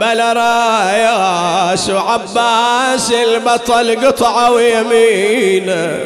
بلا 0.00 0.32
راياس 0.32 1.90
وعباس 1.90 3.12
البطل 3.12 4.06
قطعه 4.06 4.50
ويمينه. 4.50 5.98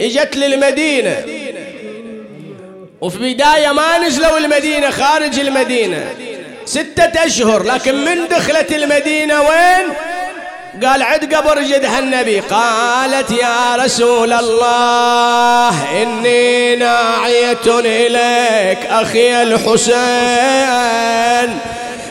إجت 0.00 0.36
للمدينة. 0.36 1.24
وفي 3.00 3.34
بداية 3.34 3.72
ما 3.72 3.98
نزلوا 3.98 4.38
المدينة 4.38 4.90
خارج 4.90 5.38
المدينة. 5.38 6.04
ستة 6.64 7.26
أشهر 7.26 7.62
لكن 7.62 8.04
من 8.04 8.28
دخلت 8.28 8.72
المدينة 8.72 9.40
وين؟ 9.40 9.86
قال 10.84 11.02
عد 11.02 11.34
قبر 11.34 11.62
جدها 11.62 11.98
النبي. 11.98 12.40
قالت 12.40 13.30
يا 13.30 13.76
رسول 13.76 14.32
الله 14.32 16.02
إني 16.02 16.76
ناعية 16.76 17.66
إليك 17.66 18.86
أخي 18.86 19.42
الحسين. 19.42 19.96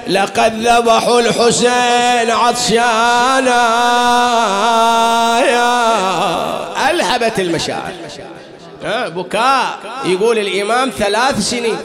لقد 0.08 0.68
ذبحوا 0.68 1.22
الحسين 1.22 2.32
عطشانا. 2.32 3.66
يا 5.50 6.92
ألهبت 6.92 7.40
المشاعر. 7.40 7.94
بكاء. 8.86 9.80
يقول 10.06 10.40
الإمام 10.40 10.90
ثلاث 10.90 11.40
سنين. 11.40 11.78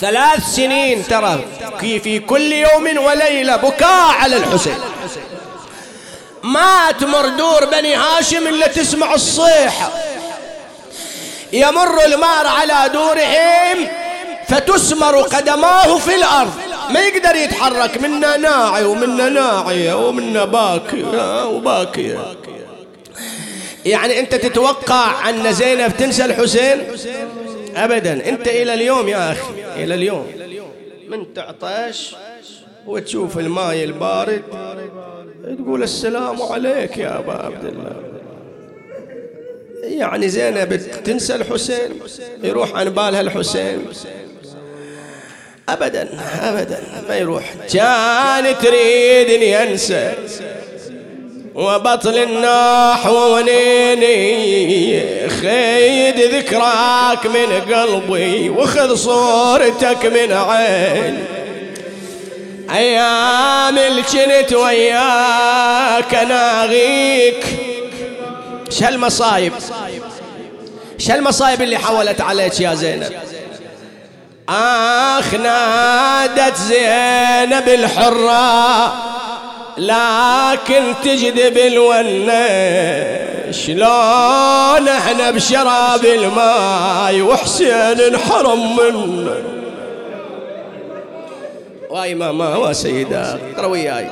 ثلاث 0.00 0.44
سنين 0.44 1.06
ترى 1.06 1.44
في 1.80 2.18
كل 2.18 2.52
يوم 2.52 3.04
وليلة 3.04 3.56
بكاء 3.56 4.14
على 4.20 4.36
الحسين. 4.36 4.78
ما 6.42 6.90
تمر 7.00 7.28
دور 7.28 7.64
بني 7.64 7.94
هاشم 7.94 8.46
إلا 8.46 8.66
تسمع 8.66 9.14
الصيحة 9.14 9.90
يمر 11.52 12.04
المار 12.04 12.46
على 12.46 12.90
دورهم 12.92 13.88
فتسمر 14.48 15.16
قدماه 15.20 15.98
في 15.98 16.14
الأرض. 16.14 16.52
ما 16.90 17.00
يقدر 17.00 17.36
يتحرك 17.36 18.02
منا 18.02 18.36
ناعي 18.36 18.84
ومنا 18.84 19.28
ناعية 19.28 19.94
ومنا 19.94 20.44
باكي 20.44 21.02
وباكية 21.44 22.36
يعني 23.86 24.20
أنت 24.20 24.34
تتوقع 24.34 25.30
أن 25.30 25.52
زينب 25.52 25.96
تنسى 25.96 26.24
الحسين؟ 26.24 26.78
أبدا. 27.76 28.28
أنت 28.28 28.48
إلى 28.48 28.74
اليوم 28.74 29.08
يا 29.08 29.32
أخي 29.32 29.52
إلى 29.76 29.94
اليوم. 29.94 30.26
من 31.08 31.34
تعطش 31.34 32.16
وتشوف 32.86 33.38
الماء 33.38 33.84
البارد 33.84 34.42
تقول 35.58 35.82
السلام 35.82 36.42
عليك 36.42 36.98
يا 36.98 37.18
أبا 37.18 37.32
عبد 37.32 37.64
الله. 37.64 38.02
يعني 39.82 40.28
زينب 40.28 40.76
تنسى 41.04 41.34
الحسين 41.34 42.00
يروح 42.42 42.74
عن 42.74 42.90
بالها 42.90 43.20
الحسين. 43.20 43.86
أبدا 45.68 46.08
أبدا 46.42 46.78
ما 47.08 47.16
يروح. 47.16 47.54
كان 47.72 48.58
تريد 48.58 49.42
ينسى 49.42 50.14
وبطل 51.56 52.18
الناح 52.18 53.06
ونيني 53.06 55.00
خيد 55.28 56.20
ذكراك 56.20 57.26
من 57.26 57.74
قلبي 57.74 58.50
وخذ 58.50 58.94
صورتك 58.94 60.06
من 60.06 60.32
عين 60.32 61.24
أيام 62.74 63.78
الجنت 63.78 64.52
وياك 64.52 66.14
ناغيك 66.28 67.44
شالمصايب 68.70 69.52
شالمصايب 70.98 71.62
اللي 71.62 71.78
حولت 71.78 72.20
عليك 72.20 72.60
يا 72.60 72.74
زينب؟ 72.74 73.12
آخ 74.48 75.34
نادت 75.34 76.56
زينب 76.56 77.68
الحرة. 77.68 78.92
لكن 79.78 80.82
تجذب 81.04 81.58
الونة 81.58 82.46
شلون 83.50 84.88
إحنا 84.88 85.30
بشراب 85.30 86.04
الماي 86.04 87.22
وحسين 87.22 88.00
انحرم 88.00 88.76
منه؟ 88.76 89.34
واي 91.90 92.14
ماما 92.14 92.56
وسيدة 92.56 93.38
روياي 93.58 94.06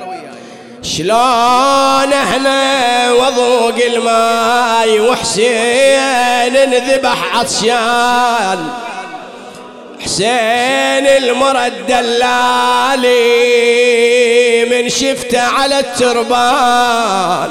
شلون 0.83 2.12
إحنا 2.12 3.12
وضوق 3.12 3.75
الماي 3.87 5.01
وحسين 5.01 6.57
انذبح 6.57 7.37
عطشان؟ 7.37 8.69
حسين 10.05 11.07
المرد 11.07 11.86
دلالي 11.88 13.14
من 14.70 14.88
شفته 14.88 15.40
على 15.40 15.78
التربان. 15.78 17.50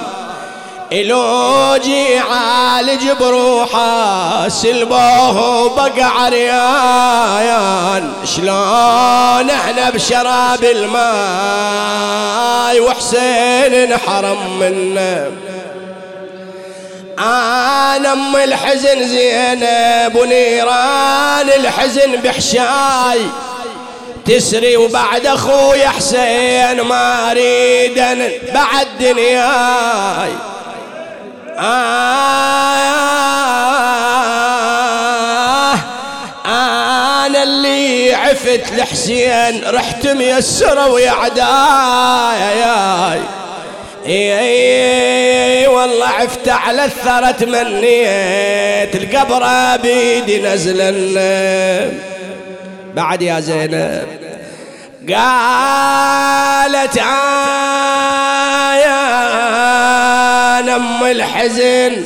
إلوجي 0.91 2.17
عالج 2.17 3.11
بروحه 3.19 4.49
سلبوه 4.49 5.69
بقى 5.75 6.03
عريان. 6.23 8.13
شلون 8.35 9.49
إحنا 9.49 9.89
بشراب 9.89 10.63
الماي 10.63 10.99
وحسين 12.79 13.73
انحرم 13.73 14.59
منه. 14.59 15.31
أنا 17.20 18.14
ام 18.14 18.36
الحزن 18.36 19.07
زينب 19.07 20.16
ونيران 20.16 21.49
الحزن 21.49 22.16
بحشاي 22.16 23.20
تسري 24.26 24.78
وبعد 24.78 25.26
أخوي 25.26 25.88
حسين 25.88 26.82
ما 26.82 27.32
اريد 27.32 27.95
بعد 28.53 28.88
دنياي 28.99 30.30
آه 31.59 32.14
أنا 36.45 37.43
اللي 37.43 38.14
عفت 38.14 38.64
لحسين 38.78 39.64
رحت 39.70 40.07
ميسره 40.07 40.88
ويا 40.88 41.11
عداي 41.11 43.20
إي 44.07 45.67
والله 45.67 46.07
عفت 46.07 46.49
على 46.49 46.85
الثرى 46.85 47.33
تمنيت 47.33 48.95
القبر 48.95 49.75
بيدي 49.81 50.41
نزل 50.41 50.79
بعد 52.95 53.21
يا 53.21 53.39
زينب 53.39 54.07
قالت 55.09 56.97
يا 56.97 57.43
أم 60.75 61.03
الحزن. 61.03 62.03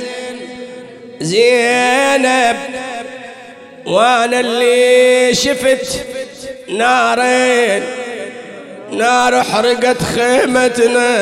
زينب 1.22 2.58
وأنا 3.86 4.40
اللي 4.40 5.36
شفت 5.36 6.06
نارين. 6.70 7.84
نار 8.92 9.44
حرقت 9.44 10.04
خيمتنا. 10.16 11.18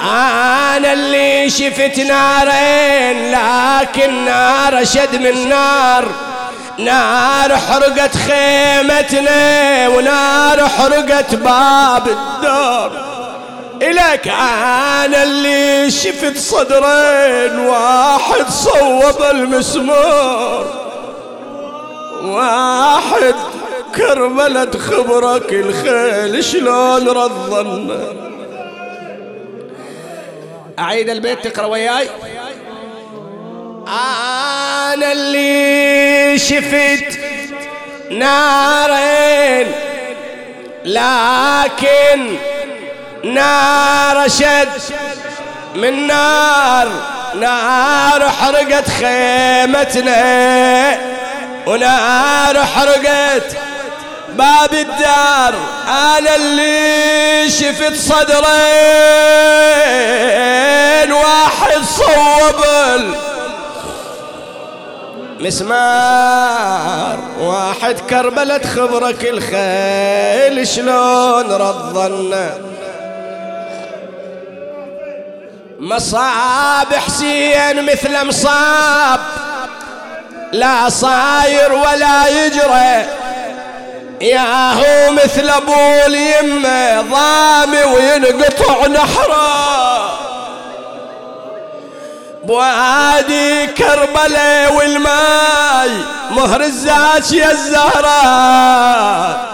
أنا 0.00 0.92
اللي 0.92 1.50
شفت 1.50 1.98
نارين 1.98 3.32
لكن 3.32 4.24
نار 4.24 4.82
أشد 4.82 5.16
من 5.16 5.48
نار. 5.48 6.04
نار 6.78 7.56
حرقت 7.56 8.16
خيمتنا 8.16 9.88
ونار 9.88 10.68
حرقت 10.68 11.34
باب 11.34 12.08
الدار. 12.08 12.92
إلك 13.82 14.28
أنا 14.28 15.22
اللي 15.22 15.90
شفت 15.90 16.38
صدرين 16.38 17.58
واحد 17.58 18.48
صوب 18.48 19.22
المسمار. 19.30 20.64
واحد 22.22 23.34
كرملت 23.96 24.76
خبرك 24.76 25.52
الخيل 25.52 26.44
شلون 26.44 27.08
رضن. 27.08 28.16
أعيد 30.78 31.08
البيت 31.08 31.48
تقرأ 31.48 31.66
وياي. 31.66 32.08
أنا 33.88 35.12
اللي 35.12 36.38
شفت 36.38 37.18
نارين 38.10 39.72
لكن 40.84 42.36
نار 43.24 44.28
شد 44.28 44.68
من 45.74 46.06
نار. 46.06 46.88
نار 47.34 48.28
حرقت 48.28 48.88
خيمتنا 48.88 50.20
ونار 51.66 52.64
حرقت 52.64 53.56
باب 54.40 54.74
الدار. 54.74 55.54
أنا 55.88 56.36
اللي 56.36 57.50
شفت 57.50 57.94
صدرين 57.96 58.40
واحد 61.12 61.82
صوب 61.82 62.64
مسمار 65.40 67.18
واحد 67.40 68.00
كربلت 68.10 68.66
خبرك 68.66 69.24
الخيل 69.24 70.68
شلون 70.68 71.52
رضنا 71.52 72.50
مصاب 75.78 76.94
حسين 76.94 77.82
مثل 77.86 78.26
مصاب 78.26 79.20
لا 80.52 80.88
صاير 80.88 81.72
ولا 81.72 82.28
يجري. 82.46 83.19
يا 84.20 84.72
هو 84.72 85.12
مثل 85.12 85.48
أبو 85.48 85.74
اليمة 86.06 87.00
ضامي 87.00 87.84
وينقطع 87.84 88.86
نحره. 88.86 90.10
بوادي 92.44 93.66
كربلاء 93.66 94.72
والماي 94.74 95.90
مهر 96.30 96.60
الزاش 96.60 97.32
يا 97.32 97.50
الزهراء 97.50 99.50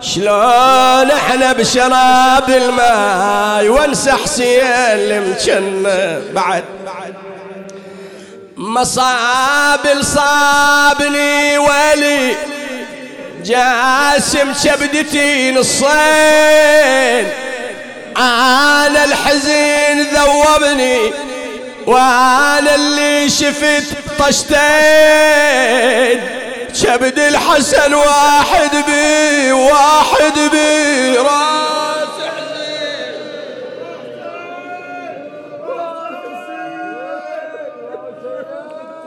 شلون 0.00 1.10
إحنا 1.10 1.52
بشراب 1.52 2.50
الماي؟ 2.50 3.68
وانسى 3.68 4.12
حسين 4.12 4.60
المجنة 4.64 6.22
بعد. 6.32 6.64
مصاب 8.56 10.02
صابني 10.02 11.58
ولي 11.58 12.36
جاسم 13.44 14.52
شبدتي 14.64 15.50
نصين 15.52 15.90
أنا 18.16 19.04
الحزين 19.04 20.02
ذوبني 20.02 20.98
وأنا 21.86 22.74
اللي 22.74 23.30
شفت 23.30 23.84
طشتين. 24.18 24.60
شبد 26.74 27.18
الحسن 27.18 27.94
واحد 27.94 28.70
بي 28.86 29.52
واحد 29.52 30.38
بي 30.52 31.16
راس 31.16 32.08
حزين 32.36 33.14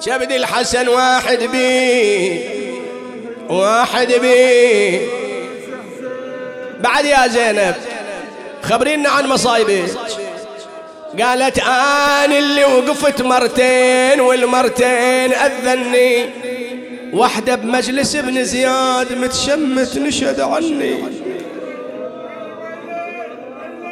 شبد 0.05 0.31
الحسن 0.31 0.87
واحد 0.87 1.39
بي. 1.39 2.62
واحد 3.49 4.07
بي. 4.07 5.01
بعد 6.79 7.05
يا 7.05 7.27
زينب 7.27 7.75
خبرينا 8.63 9.09
عن 9.09 9.27
مصايبك 9.27 9.97
قالت 11.21 11.59
أنا 11.59 12.37
اللي 12.37 12.65
وقفت 12.65 13.21
مرتين 13.21 14.21
والمرتين 14.21 15.33
أذني. 15.33 16.29
واحدة 17.13 17.55
بمجلس 17.55 18.15
ابن 18.15 18.43
زياد 18.43 19.13
متشمت 19.13 19.97
نشد 19.97 20.39
عني. 20.39 20.95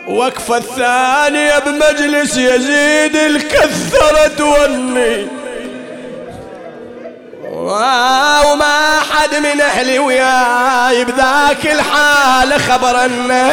وقفة 0.09 0.57
الثانية 0.57 1.59
بمجلس 1.59 2.37
يزيد 2.37 3.15
الكثرة 3.15 4.27
توني 4.37 5.27
وما 7.51 8.99
حد 9.11 9.35
من 9.35 9.61
أهلي 9.61 9.99
وياي 9.99 11.05
بذاك 11.05 11.65
الحال 11.65 12.59
خبرنا 12.59 13.51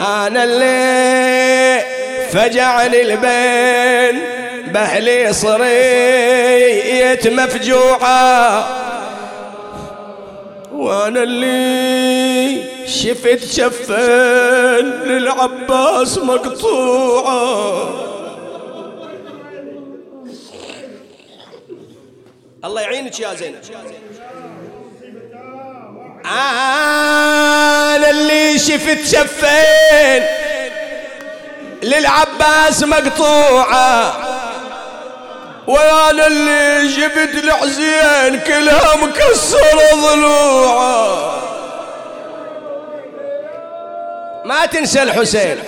أنا 0.00 0.44
اللي 0.44 1.82
فجعني 2.32 3.02
البين 3.02 4.22
بهلي 4.72 5.32
صريت 5.32 7.28
مفجوعة. 7.28 8.68
وأنا 10.72 11.22
اللي 11.22 12.62
شفت 12.86 13.44
شفين 13.52 14.86
للعباس 15.04 16.18
مقطوعة. 16.18 18.11
الله 22.64 22.80
يعينك 22.80 23.20
يا 23.20 23.34
زينب. 23.34 23.58
أنا 26.24 28.10
اللي 28.10 28.58
شفت 28.58 29.06
شفين 29.06 30.26
للعباس 31.82 32.82
مقطوعة 32.82 34.16
وأنا 35.66 36.26
اللي 36.26 36.88
جبت 36.88 37.44
الحزين 37.44 38.40
كلها 38.40 38.96
مكسرة 38.96 39.94
ضلوعة. 39.94 41.42
ما 44.44 44.66
تنسى 44.66 45.02
الحسين. 45.02 45.58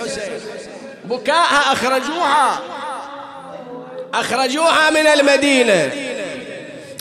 بكاءها 1.05 1.73
أخرجوها 1.73 2.59
أخرجوها 4.13 4.89
من 4.89 5.07
المدينة. 5.07 5.91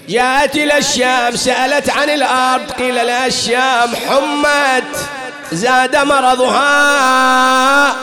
جاءت 0.09 0.57
إلى 0.57 0.79
الشام 0.79 1.37
سألت 1.37 1.91
عن 1.91 2.11
الأرض 2.11 2.71
قيل 2.71 3.07
لها 3.07 3.27
الشام 3.27 3.97
حمت 3.97 4.97
زاد 5.53 5.97
مرضها. 5.97 7.95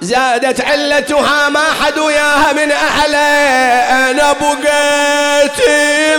زادت 0.00 0.60
علتها 0.60 1.48
ما 1.48 1.64
حد 1.82 1.98
وياها 1.98 2.52
من 2.52 2.72
أهله. 2.72 3.16
أنا 4.10 4.32
بقيت 4.32 5.60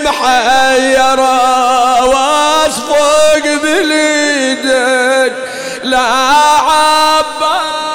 محيرة 0.05 2.05
وأصفق 2.05 3.43
باليدين 3.63 5.33
لا 5.83 5.99
عباس. 5.99 7.86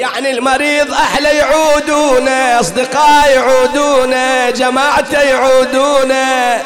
يعني 0.00 0.30
المريض 0.30 0.94
أهله 0.94 1.28
يعودونه 1.28 2.60
أصدقائي 2.60 3.32
يعودونه 3.32 4.50
جماعته 4.50 5.20
يعودونه 5.20 6.62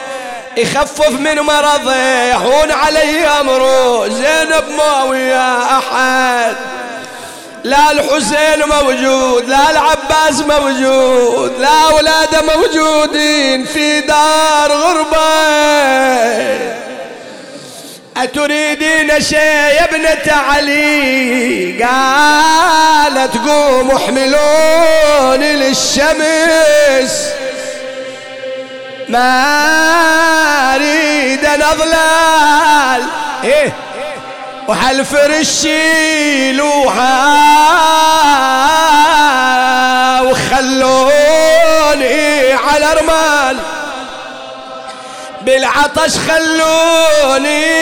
يخفف 0.57 1.11
من 1.11 1.41
مرضه 1.41 1.97
يهون 1.97 2.73
علي 2.73 3.27
أمره 3.27 4.09
زينب 4.09 4.65
ما 4.79 5.03
ويا 5.03 5.79
أحد. 5.79 6.57
لا 7.65 7.91
الحسين 7.91 8.69
موجود 8.69 9.49
لا 9.49 9.71
العباس 9.71 10.41
موجود 10.41 11.53
لا 11.61 11.91
أولاده 11.91 12.43
موجودين 12.57 13.65
في 13.65 14.01
دار 14.01 14.73
غربة. 14.73 15.25
أتريدين 18.17 19.21
شيء 19.21 19.39
يا 19.39 19.85
ابنة 19.85 20.33
علي؟ 20.33 21.83
قالت 21.83 23.37
قوموا 23.49 23.97
احملوني 23.97 25.53
للشمس. 25.57 27.29
ما 29.09 29.55
أريد 30.75 31.45
أن 31.45 31.63
اضلال 31.63 33.03
إيه؟ 33.45 33.73
وحالفرش 34.69 35.49
شيلوها 35.63 37.01
وخلوني 40.21 41.63
على 42.53 42.87
رمال. 43.01 43.59
بالعطش 45.45 46.19
خلوني. 46.19 47.75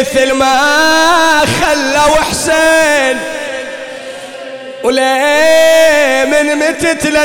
مثل 0.00 0.32
ما 0.32 1.40
خلوا 1.40 2.16
حسين 2.30 3.20
وليه 4.84 6.24
من 6.24 6.56
متت 6.56 7.06
لا 7.06 7.24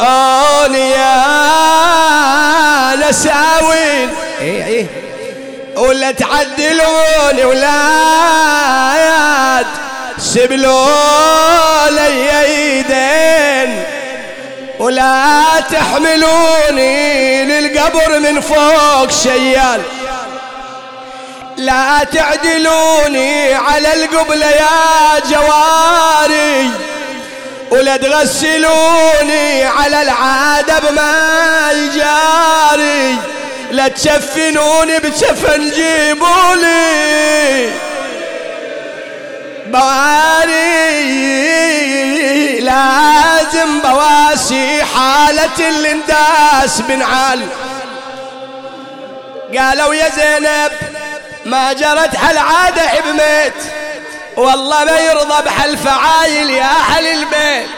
اني 0.00 0.90
يا 0.90 1.16
نساوين. 3.08 4.10
إيه 4.40 4.64
إيه. 4.64 4.86
ولا 5.76 6.10
تعدلوني 6.10 7.44
ولا 7.44 7.70
سبلوا 10.20 11.90
لي 11.90 12.40
ايدين 12.40 13.84
ولا 14.78 15.44
تحملوني 15.70 17.44
للقبر 17.44 18.18
من 18.18 18.40
فوق 18.40 19.10
شيال. 19.10 19.82
لا 21.56 22.06
تعدلوني 22.12 23.54
على 23.54 23.92
القبلة 23.92 24.46
يا 24.46 25.20
جواري 25.30 26.70
ولا 27.70 27.96
تغسلوني 27.96 29.64
على 29.64 30.02
العادة 30.02 30.78
بماء 30.78 31.74
جاري 31.94 33.16
لا 33.70 33.88
تشفنوني 33.88 34.98
بشفن 34.98 35.70
جيبولي. 35.70 37.70
بواري 39.70 41.00
لازم 42.60 43.80
بواسي 43.80 44.84
حالة 44.84 45.68
الإنداس 45.68 46.80
بن 46.80 47.02
علي. 47.02 47.46
قالوا 49.58 49.94
يا 49.94 50.08
زينب 50.08 50.72
ما 51.44 51.72
جرت 51.72 52.16
هالعادة 52.16 53.00
بميت. 53.06 53.54
والله 54.36 54.84
ما 54.84 54.98
يرضى 54.98 55.42
بهالفعايل 55.42 56.50
يا 56.50 56.64
أهل 56.64 57.06
البيت. 57.06 57.68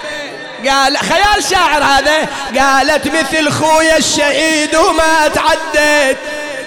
قال 0.68 0.98
خيال 0.98 1.44
شاعر 1.50 1.84
هذا. 1.84 2.28
قالت 2.58 3.06
مثل 3.06 3.50
خويا 3.50 3.96
الشهيد 3.96 4.76
وما 4.76 5.28
تعديت. 5.28 6.18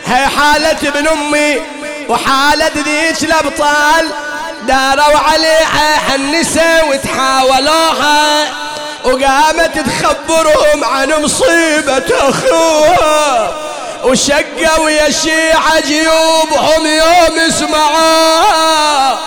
هي 0.05 0.27
حالة 0.27 0.77
ابن 0.83 1.07
أمي 1.07 1.61
وحالة 2.09 2.71
ذيك 2.75 3.23
الأبطال. 3.23 4.11
داروا 4.67 5.17
عليها 5.17 5.97
حنسة 5.97 6.85
وتحاولوها 6.85 8.47
وقامت 9.03 9.79
تخبرهم 9.79 10.83
عن 10.83 11.13
مصيبة 11.13 12.03
أخوها. 12.19 13.51
وشقوا 14.03 14.89
يا 14.89 15.07
الشيعة 15.07 15.79
جيوبهم 15.79 16.85
يوم 16.85 17.39
اسمعوا 17.47 19.17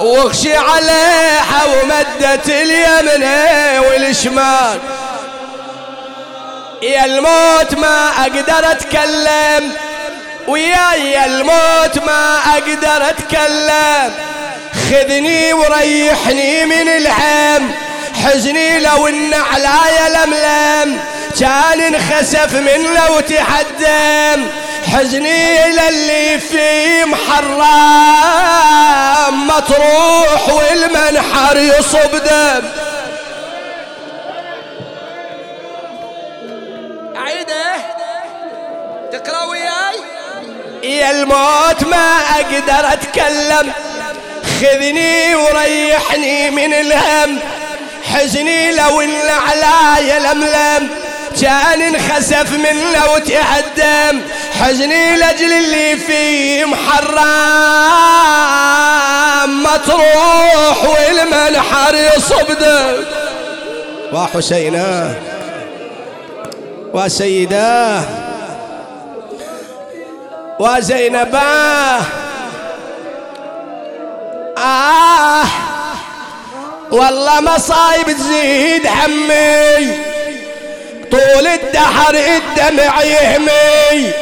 واخشي 0.00 0.56
عليها 0.56 1.64
ومدت 1.64 2.48
اليمن 2.48 3.24
والشمال. 3.78 4.78
يا 6.82 7.04
الموت 7.04 7.74
ما 7.74 8.10
أقدر 8.18 8.70
أتكلم. 8.70 9.72
وياي 10.48 11.24
الموت 11.24 11.98
ما 12.06 12.38
أقدر 12.52 13.08
أتكلم. 13.08 14.12
خذني 14.90 15.52
وريحني 15.52 16.64
من 16.64 16.88
الهم. 16.88 17.74
حزني 18.24 18.78
لو 18.80 19.08
إن 19.08 19.34
علايا 19.34 20.08
لملم 20.08 21.00
كان 21.40 21.80
انخسف 21.80 22.54
من 22.54 22.94
لو 22.94 23.20
تحدم. 23.20 24.46
حزني 24.92 25.66
إلى 25.66 25.88
اللي 25.88 26.38
في 26.38 27.04
محرم. 27.04 28.52
مطروح 29.46 30.48
والمنحر 30.48 31.56
يصب 31.56 32.10
دم. 32.24 32.62
الموت 41.10 41.84
ما 41.90 42.18
أقدر 42.36 42.92
أتكلم. 42.92 43.72
خذني 44.60 45.34
وريحني 45.34 46.50
من 46.50 46.74
الهم. 46.74 47.38
حزني 48.14 48.72
لو 48.72 49.00
إن 49.00 49.28
علايا 49.28 50.18
لملم 50.18 50.88
كان 51.40 51.82
انخسف 51.82 52.52
من 52.52 52.92
لو 52.92 53.18
تهدم. 53.18 54.20
حزني 54.60 55.16
لأجل 55.16 55.52
اللي 55.52 55.96
فيه 55.96 56.64
محرم. 56.64 57.92
مطروح 59.62 60.84
والمنحر 60.84 61.94
يصب 61.94 62.46
دم 62.60 63.04
وحسينا 64.12 65.14
وسيداه 66.94 68.02
وزينباه 70.62 72.00
آه. 74.58 75.44
والله 76.90 77.40
مصايب 77.40 78.06
تزيد 78.06 78.86
همي 78.86 79.98
طول 81.10 81.46
الدهر 81.46 82.14
الدمع 82.14 83.02
يهمي. 83.02 84.12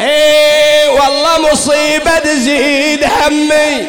إيه 0.00 0.88
والله 0.88 1.52
مصيبة 1.52 2.18
تزيد 2.18 3.04
همي 3.04 3.86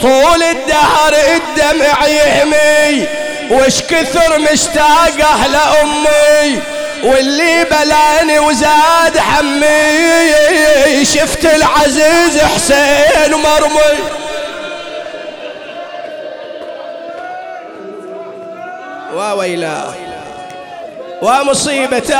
طول 0.00 0.42
الدهر 0.42 1.14
الدمع 1.34 2.06
يهمي. 2.06 3.06
وش 3.50 3.80
كثر 3.80 4.38
مشتاقه 4.38 5.46
لأمي 5.46 6.60
واللي 7.04 7.64
بلاني 7.64 8.38
وزاد 8.38 9.18
حمي 9.18 11.04
شفت 11.04 11.44
العزيز 11.44 12.38
حسين 12.38 13.34
مرمي. 13.34 13.98
وويلاه 19.14 19.94
ومصيبته 21.22 22.18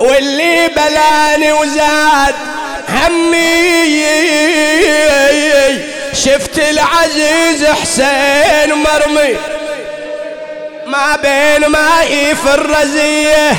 واللي 0.00 0.68
بلاني 0.68 1.52
وزاد 1.52 2.34
همي 2.88 4.04
شفت 6.12 6.58
العزيز 6.58 7.64
حسين 7.64 8.74
مرمي. 8.74 9.36
ما 10.86 11.16
بين 11.16 11.66
ماي 11.66 12.34
في 12.34 12.54
الرزية 12.54 13.56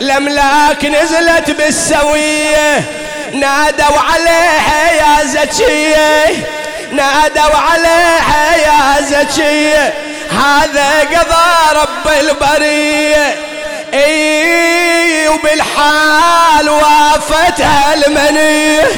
الأملاك 0.00 0.84
نزلت 0.84 1.50
بالسوية. 1.50 2.82
نادوا 3.32 3.98
عليها 4.12 4.92
يا 4.92 5.24
زكية 5.24 6.24
نادوا 6.92 7.56
عليها 7.70 8.56
يا 8.56 9.02
زكية. 9.02 9.94
هذا 10.30 11.00
قضى 11.00 11.80
رب 11.80 12.12
البرية. 12.20 13.36
إي 13.94 15.28
وبالحال 15.28 16.68
وافتها 16.68 17.94
المنية. 17.94 18.88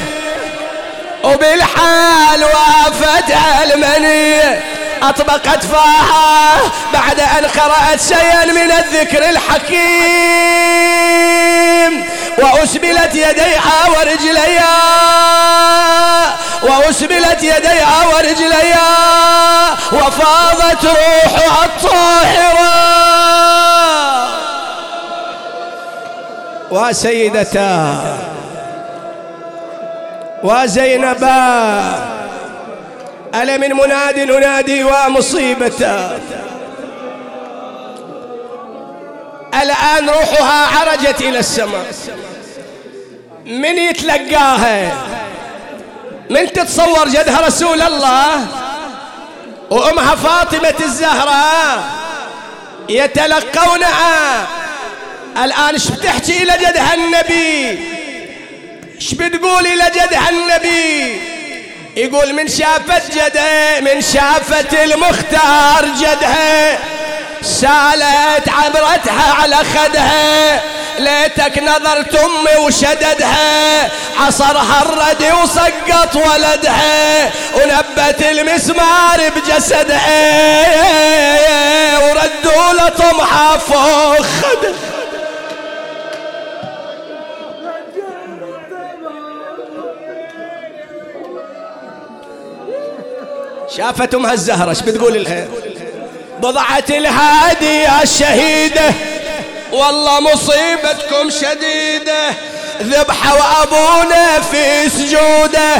وبالحال 1.23 2.43
وافتها 2.43 3.63
المنية. 3.63 4.78
أطبقت 5.03 5.65
فاها 5.65 6.57
بعد 6.93 7.19
أن 7.19 7.45
قرأت 7.45 8.01
شيئا 8.01 8.45
من 8.45 8.71
الذكر 8.71 9.29
الحكيم. 9.29 9.79
وأسبلت 12.37 13.15
يديها 13.15 13.89
ورجليها. 13.89 14.75
وأسبلت 16.63 17.43
يديها 17.43 18.07
ورجليها. 18.13 19.71
وفاضت 19.91 20.85
روحها 20.85 21.65
الطاهرة. 21.65 22.99
وسيدتا 26.71 28.03
وزينبا 30.43 32.18
ألا 33.35 33.57
من 33.57 33.73
مناد 33.73 34.19
ننادي 34.19 34.83
ومصيبته 34.83 36.17
الآن 39.61 40.09
روحها 40.09 40.79
عرجت 40.79 41.21
إلى 41.21 41.39
السماء. 41.39 41.85
من 43.45 43.77
يتلقاها؟ 43.77 44.91
من 46.29 46.51
تتصور 46.53 47.07
جدها 47.07 47.47
رسول 47.47 47.81
الله؟ 47.81 48.45
وأمها 49.69 50.15
فاطمة 50.15 50.73
الزهراء 50.81 51.83
يتلقونها. 52.89 54.47
الآن 55.43 55.73
إيش 55.73 55.87
بتحكي 55.91 56.43
إلى 56.43 56.53
جدها 56.57 56.93
النبي؟ 56.93 57.79
إيش 58.95 59.13
بتقول 59.13 59.67
إلى 59.67 59.83
جدها 59.95 60.29
النبي؟ 60.29 61.21
يقول 61.99 62.33
من 62.33 62.47
شافت 62.47 63.11
جده 63.11 63.79
من 63.81 64.01
شافت 64.01 64.73
المختار 64.73 65.85
جدها 65.99 66.77
سالت 67.41 68.49
عبرتها 68.49 69.33
على 69.41 69.55
خدها 69.55 70.61
ليتك 70.99 71.63
نظرت 71.63 72.15
أمي 72.15 72.65
وشددها. 72.65 73.89
عصرها 74.19 74.81
الردي 74.81 75.31
وسقط 75.31 76.15
ولدها. 76.15 77.31
ونبت 77.55 78.21
المسمار 78.21 79.29
بجسدها. 79.35 80.39
وردوا 81.99 82.73
لطمحها 82.73 83.57
فوق 83.57 84.21
خدها 84.21 84.73
شافت 93.77 94.15
امها 94.15 94.33
الزهرة 94.33 94.69
إيش 94.69 94.81
بتقول 94.81 95.23
لها؟ 95.23 95.47
بضعة 96.39 96.83
الهادية 96.89 98.01
الشهيدة 98.03 98.93
والله 99.71 100.19
مصيبتكم 100.19 101.29
شديدة. 101.29 102.29
ذبحة 102.81 103.35
وأبونا 103.35 104.39
في 104.51 104.89
سجودة 104.89 105.75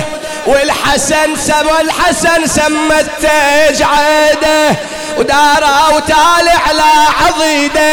والحسن 0.45 1.35
سم 1.35 1.67
والحسن 1.67 2.47
سمت 2.47 3.05
تجعده 3.21 4.75
ودارا 5.17 5.87
وتالي 5.95 6.51
على 6.67 6.91
عضيدة 7.21 7.89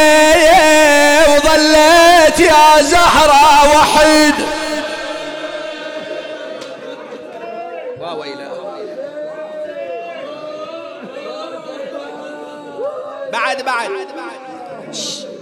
وظلت 1.29 2.39
يا 2.39 2.81
زهرة 2.81 3.77
وحيد. 3.77 4.35
بعد 13.31 13.65
بعد. 13.65 13.89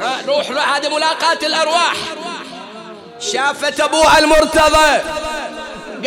ها 0.02 0.18
روح 0.28 0.50
روح 0.50 0.76
هذه 0.76 0.90
ملاقاة 0.90 1.40
الأرواح. 1.44 1.94
شافت 3.20 3.80
أبوها 3.80 4.20
المرتضى. 4.20 5.02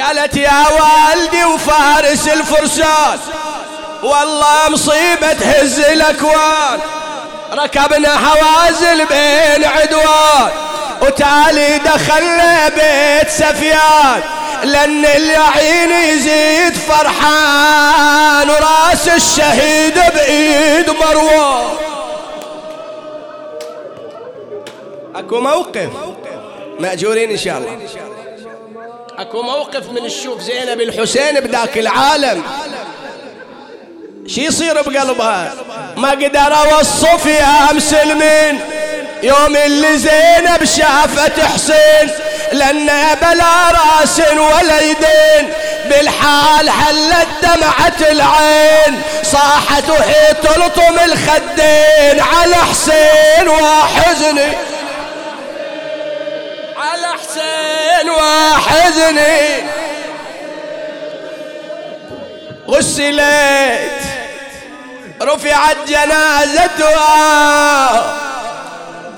قالت 0.01 0.37
يا 0.37 0.65
والدي 0.69 1.45
وفارس 1.45 2.29
الفرسان 2.29 3.19
والله 4.03 4.69
مصيبة 4.69 5.33
تهز 5.33 5.81
الأكوان. 5.81 6.81
ركبنا 7.53 8.17
حوازل 8.17 9.07
بين 9.07 9.65
عدوان 9.65 10.51
وتالي 11.03 11.79
دخلنا 11.79 12.69
بيت 12.69 13.31
سفيان. 13.31 14.23
لأن 14.65 15.05
اليعين 15.05 15.91
يزيد 15.91 16.75
فرحان 16.75 18.51
ورأس 18.51 19.09
الشهيد 19.09 19.95
بإيد 19.95 20.91
مروان 20.91 21.67
أكو 25.17 25.41
موقف 25.41 25.89
مأجورين 26.81 27.31
إن 27.31 27.37
شاء 27.37 27.59
الله. 27.59 27.79
أكو 29.19 29.43
موقف 29.43 29.91
من 29.91 30.05
الشوف 30.05 30.41
زينب 30.41 30.81
الحسين 30.81 31.41
بذاك 31.41 31.79
العالم. 31.79 32.43
شي 34.27 34.45
يصير 34.45 34.75
بقلبها؟ 34.75 35.55
ما 35.97 36.11
قدر 36.11 36.55
أوصف 36.55 37.27
يا 37.27 37.73
مسلمين 37.73 38.61
يوم 39.23 39.57
اللي 39.57 39.99
زينب 39.99 40.65
شافت 40.65 41.41
حسين 41.41 42.11
لأن 42.53 43.15
بلا 43.23 43.71
راس 43.71 44.21
ولا 44.21 44.81
يدين 44.81 45.53
بالحال 45.85 46.71
حلت 46.71 47.29
دمعة 47.43 48.11
العين 48.11 49.03
صاحت 49.23 49.91
وهي 49.91 50.35
تلطم 50.43 50.99
الخدين 51.05 52.21
على 52.21 52.57
حسين 52.57 53.49
وحزني. 53.49 54.53
على 56.77 57.07
حسين 57.19 58.11
وحزني. 58.11 59.69
غسلت 62.69 63.99
رفعت 65.23 65.77
جنازتها. 65.89 67.09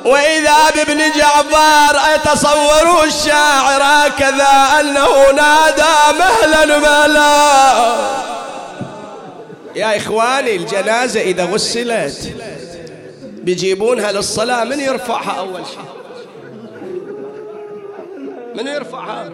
وإذا 0.04 0.70
بابن 0.76 0.98
جعفر 0.98 2.14
أتصور 2.14 3.04
الشاعر 3.04 3.82
هكذا 3.82 4.80
أنه 4.80 5.30
نادى 5.36 6.18
مهلا 6.18 6.78
مهلا. 6.78 8.10
يا 9.76 9.96
إخواني 9.96 10.56
الجنازة 10.56 11.20
إذا 11.20 11.44
غسلت 11.44 12.32
بيجيبونها 13.22 14.12
للصلاة 14.12 14.64
من 14.64 14.80
يرفعها 14.80 15.38
أول 15.38 15.62
شيء؟ 15.66 15.90
من 18.54 18.66
يرفعها؟ 18.66 19.28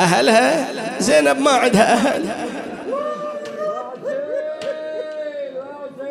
أهلها؟ 0.00 0.68
زينب 0.98 1.40
ما 1.40 1.50
عندها 1.50 1.92
أهل. 1.92 2.49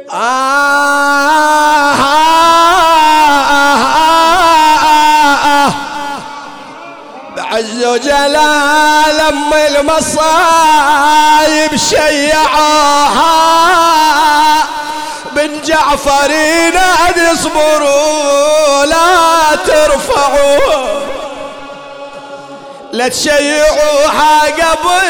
بعز 0.09 0.17
وجلال 7.85 9.19
ام 9.19 9.53
المصايب 9.53 10.25
شيعوها. 11.75 13.29
بن 15.31 15.61
جعفر 15.61 16.27
نادي 16.73 17.31
اصبروا 17.33 18.85
لا 18.85 19.55
ترفعوا 19.65 20.99
لا 22.91 23.07
تشيعوها 23.07 24.41
قبل. 24.41 25.09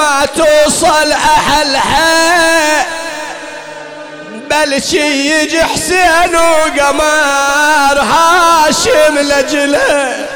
ما 0.00 0.26
توصل 0.36 1.12
أهلها. 1.12 2.86
بل 4.50 4.82
شي 4.82 5.30
يجي 5.30 5.64
حسين 5.64 6.36
وقمر 6.36 8.00
هاشم 8.00 9.18
لجله. 9.18 10.26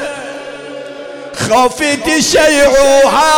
خوفي 1.49 1.95
تشيعوها. 1.95 3.31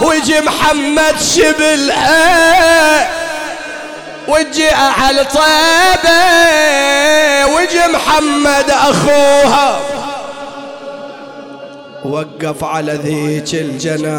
ويجي 0.00 0.40
محمد 0.40 1.16
شبلها. 1.36 3.08
وجي 4.28 4.70
أهل 4.70 5.28
طيبة. 5.28 6.22
وجي 7.46 7.86
محمد 7.86 8.70
أخوها. 8.70 9.80
وقف 12.04 12.64
على 12.64 12.92
ذيك 12.92 13.54
الجنازة 13.54 14.12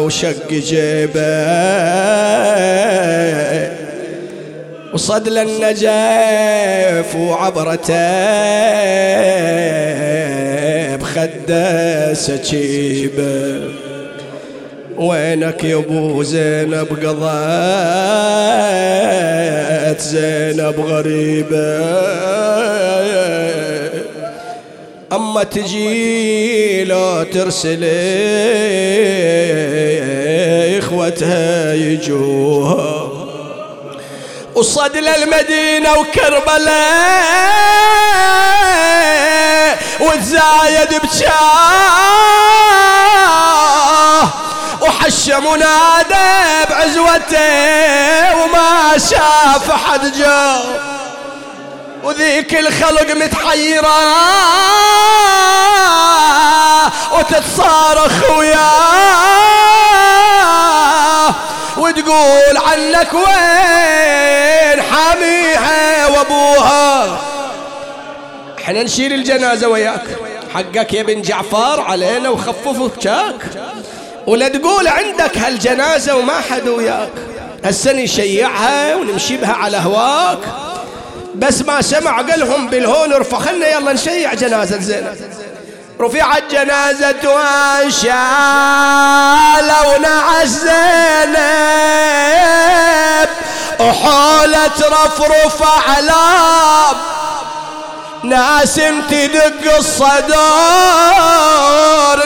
وشق 0.00 0.50
جيبه. 0.50 1.46
وصد 4.94 5.28
النجف 5.28 7.16
وعبرته 7.16 7.96
بخده 10.96 12.14
سكيبه 12.14 13.60
وينك 14.98 15.64
يا 15.64 15.76
أبو 15.76 16.22
زينب 16.22 16.86
قضيت 17.02 17.20
زينب 20.00 20.80
غريبة؟ 20.80 21.86
أما 25.12 25.42
تجي 25.42 26.84
لو 26.84 27.22
ترسل 27.22 27.84
إخوتها 30.78 31.74
يجوها. 31.74 33.08
وصد 34.54 34.96
للمدينة 34.96 35.92
وكربلاء 35.98 36.76
وتزايد 40.00 41.00
بشاه. 41.04 41.66
وحش 44.80 45.28
منادى 45.28 46.66
بعزوته 46.70 48.36
وما 48.42 48.98
شاف 48.98 49.70
حد 49.70 50.12
جو 50.12 50.58
وذيك 52.06 52.54
الخلق 52.58 53.14
متحيرة 53.14 53.96
وتتصارخ 57.12 58.30
وياه 58.38 59.26
وتقول 61.76 62.56
عنك 62.56 63.14
وين 63.14 64.82
حاميها 64.82 66.06
وأبوها. 66.06 67.18
إحنا 68.58 68.82
نشيل 68.82 69.12
الجنازة 69.12 69.68
وياك. 69.68 70.04
حقك 70.54 70.92
يا 70.92 71.02
بن 71.02 71.22
جعفر 71.22 71.80
علينا 71.80 72.28
وخففوا 72.28 72.88
بشاك 72.88 73.36
ولا 74.26 74.48
تقول 74.48 74.88
عندك 74.88 75.38
هالجنازة 75.38 76.16
وما 76.16 76.40
حد 76.50 76.68
وياك. 76.68 77.12
هسه 77.64 77.92
نشيعها 77.92 78.94
ونمشي 78.94 79.36
بها 79.36 79.52
على 79.52 79.76
هواك. 79.76 80.38
بس 81.38 81.62
ما 81.62 81.82
سمع 81.82 82.20
قالهم 82.20 82.68
بالهون 82.68 83.12
ارفع 83.12 83.38
خلنا 83.38 83.68
يلا 83.68 83.92
نشيع 83.92 84.34
جنازة 84.34 84.80
زينب 84.80 85.16
رفعت 86.00 86.42
جنازة 86.50 87.14
وانشالوا 87.24 88.16
ونعش 89.96 90.46
زينب. 90.46 91.36
وحولة 93.80 94.70
رفرف 94.80 95.62
أعلام 95.62 96.96
ناس 98.22 98.74
تدق 99.10 99.74
الصدور 99.76 100.26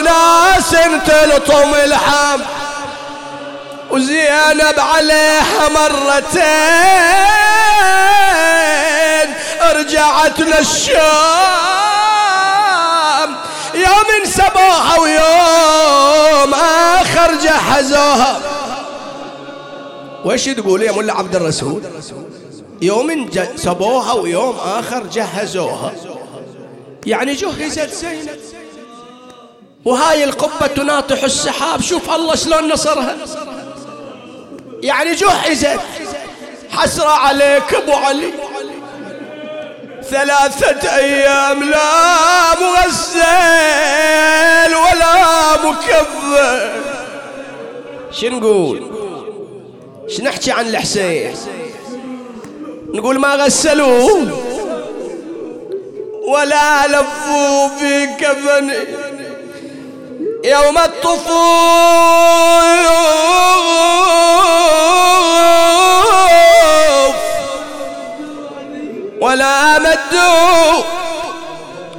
ناس 0.01 0.69
تلطم 1.05 1.73
الحم 1.73 2.41
وزينب 3.91 4.79
عليها 4.79 5.69
مرتين. 5.75 6.41
رجعت 9.61 10.39
للشام 10.39 11.01
يوم 13.73 14.25
سبوها 14.25 14.99
ويوم 14.99 16.53
آخر 16.99 17.35
جهزوها. 17.35 18.41
وش 20.25 20.45
تقول 20.45 20.81
يا 20.81 20.91
ملا 20.91 21.13
عبد 21.13 21.35
الرسول؟ 21.35 21.83
يوم 22.81 23.29
سبوها 23.55 24.13
ويوم 24.13 24.55
آخر 24.55 25.03
جهزوها. 25.03 25.93
يعني 27.05 27.33
جهزت 27.33 27.93
زينب. 27.93 28.39
وهاي 29.85 30.23
القبة 30.23 30.67
تناطح 30.67 31.23
السحاب. 31.23 31.81
شوف 31.81 32.09
الله 32.09 32.35
شلون 32.35 32.73
نصرها. 32.73 33.17
يعني 34.81 35.15
جهزت. 35.15 35.79
حسرة 36.69 37.09
عليك 37.09 37.73
أبو 37.73 37.93
علي. 37.93 38.33
ثلاثة 40.11 40.95
أيام 40.95 41.63
لا 41.63 42.55
مغسل 42.61 43.21
ولا 44.75 45.53
مكفل 45.65 46.71
شنقول 48.11 48.91
شنحكي 50.07 50.51
عن 50.51 50.67
الحسين؟ 50.67 51.35
نقول 52.93 53.19
ما 53.19 53.35
غسلوه 53.35 54.27
ولا 56.27 56.87
لفوا 56.87 57.67
في 57.67 58.05
كفن. 58.19 58.71
يوم 60.43 60.77
الطفوف 60.77 62.11
ولا 69.21 69.79
مدوا 69.79 70.83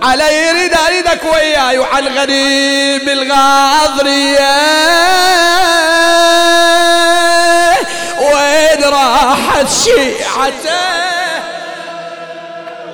علي 0.03 0.51
رد 0.51 0.77
ردك 0.91 1.20
وياي 1.35 1.79
وعن 1.79 2.09
غريب 2.09 3.09
الغاضرية 3.09 4.57
وين 8.20 8.85
راحت 8.85 9.66
شيعته؟ 9.85 10.83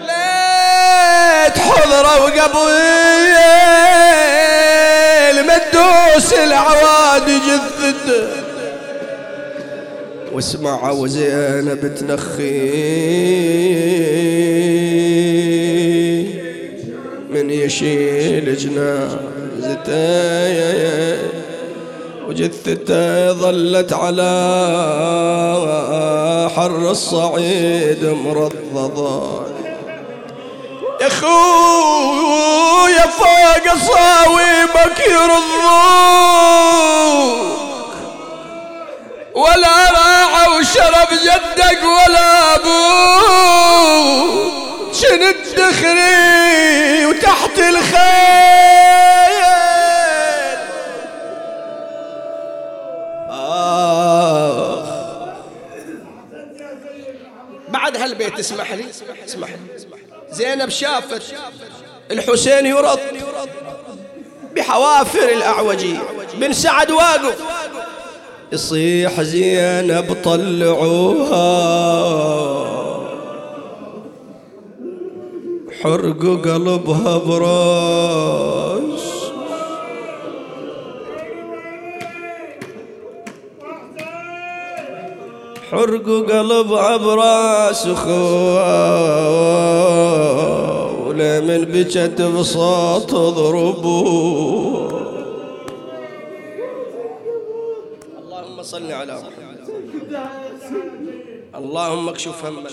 ليت 0.07 1.59
حضره 1.59 2.23
وقبل 2.25 2.79
مدوس 5.43 6.33
العوادي 6.33 7.39
جثته 7.39 8.48
واسمع 10.33 10.91
وزينب 10.91 11.95
تنخي. 11.95 12.69
من 17.31 17.51
يشيل 17.51 18.57
جنازته. 18.57 19.99
وجثته 22.29 23.33
ظلت 23.33 23.93
على 23.93 24.33
حر 26.57 26.91
الصعيد 26.91 28.05
مرضضة. 28.05 29.47
يا 31.01 31.07
أخويا 31.07 33.07
فوق 33.07 33.75
صاويبك 33.75 34.99
يرضوك. 35.11 35.39
ولا 39.35 39.91
وشرب 40.57 41.09
جدك 41.11 41.83
ولا 41.83 42.55
أبوك 42.55 43.99
شنت 44.95 45.43
دخري 45.57 47.07
وتحت 47.07 47.59
الخيل؟ 47.59 47.99
آه. 53.31 54.85
بعد 57.69 57.97
هالبيت 57.97 58.39
اسمح 58.39 58.73
لي 58.73 58.85
اسمح 59.27 59.49
لي. 59.49 59.59
زينب 60.31 60.69
شافت 60.69 61.23
الحسين 62.11 62.67
يرض 62.67 63.01
بحوافر 64.57 65.29
الأعوجي. 65.29 65.99
بن 66.35 66.53
سعد 66.53 66.91
واقف. 66.91 67.39
يصيح 68.53 69.23
زينب 69.23 70.17
طلعوها. 70.25 71.49
حرق 75.83 76.23
قلبها 76.45 77.19
براس 77.19 79.09
حرق 85.71 86.07
قلبها 86.31 86.97
براس 86.97 87.87
اخوه 87.87 88.69
ولمن 91.07 91.65
بجت 91.65 92.23
بصوت 92.23 93.15
ضربوه 93.15 94.89
صل 98.69 98.93
على 98.93 99.15
محمد. 99.15 99.59
اللهم 101.55 102.09
اكشف 102.09 102.45
هم 102.45 102.67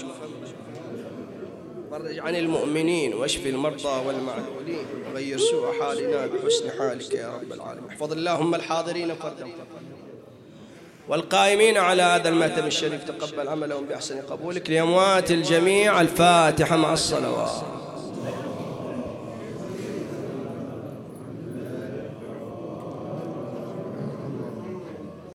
فرج 1.91 2.19
عن 2.19 2.35
المؤمنين 2.35 3.13
واشف 3.13 3.47
المرضى 3.47 3.95
والمعلولين. 4.07 4.85
وغير 5.11 5.37
سوء 5.37 5.79
حالنا 5.79 6.27
بحسن 6.27 6.69
حالك 6.79 7.13
يا 7.13 7.27
رب 7.35 7.53
العالمين. 7.53 7.89
احفظ 7.89 8.11
اللهم 8.11 8.55
الحاضرين 8.55 9.15
فردا 9.15 9.47
والقائمين 11.09 11.77
على 11.77 12.01
هذا 12.01 12.29
المهتم 12.29 12.67
الشريف. 12.67 13.03
تقبل 13.03 13.47
عملهم 13.47 13.85
بأحسن 13.85 14.21
قبولك. 14.21 14.69
لأموات 14.69 15.31
الجميع. 15.31 16.01
الفاتحة 16.01 16.75
مع 16.77 16.93
الصلوات. 16.93 17.84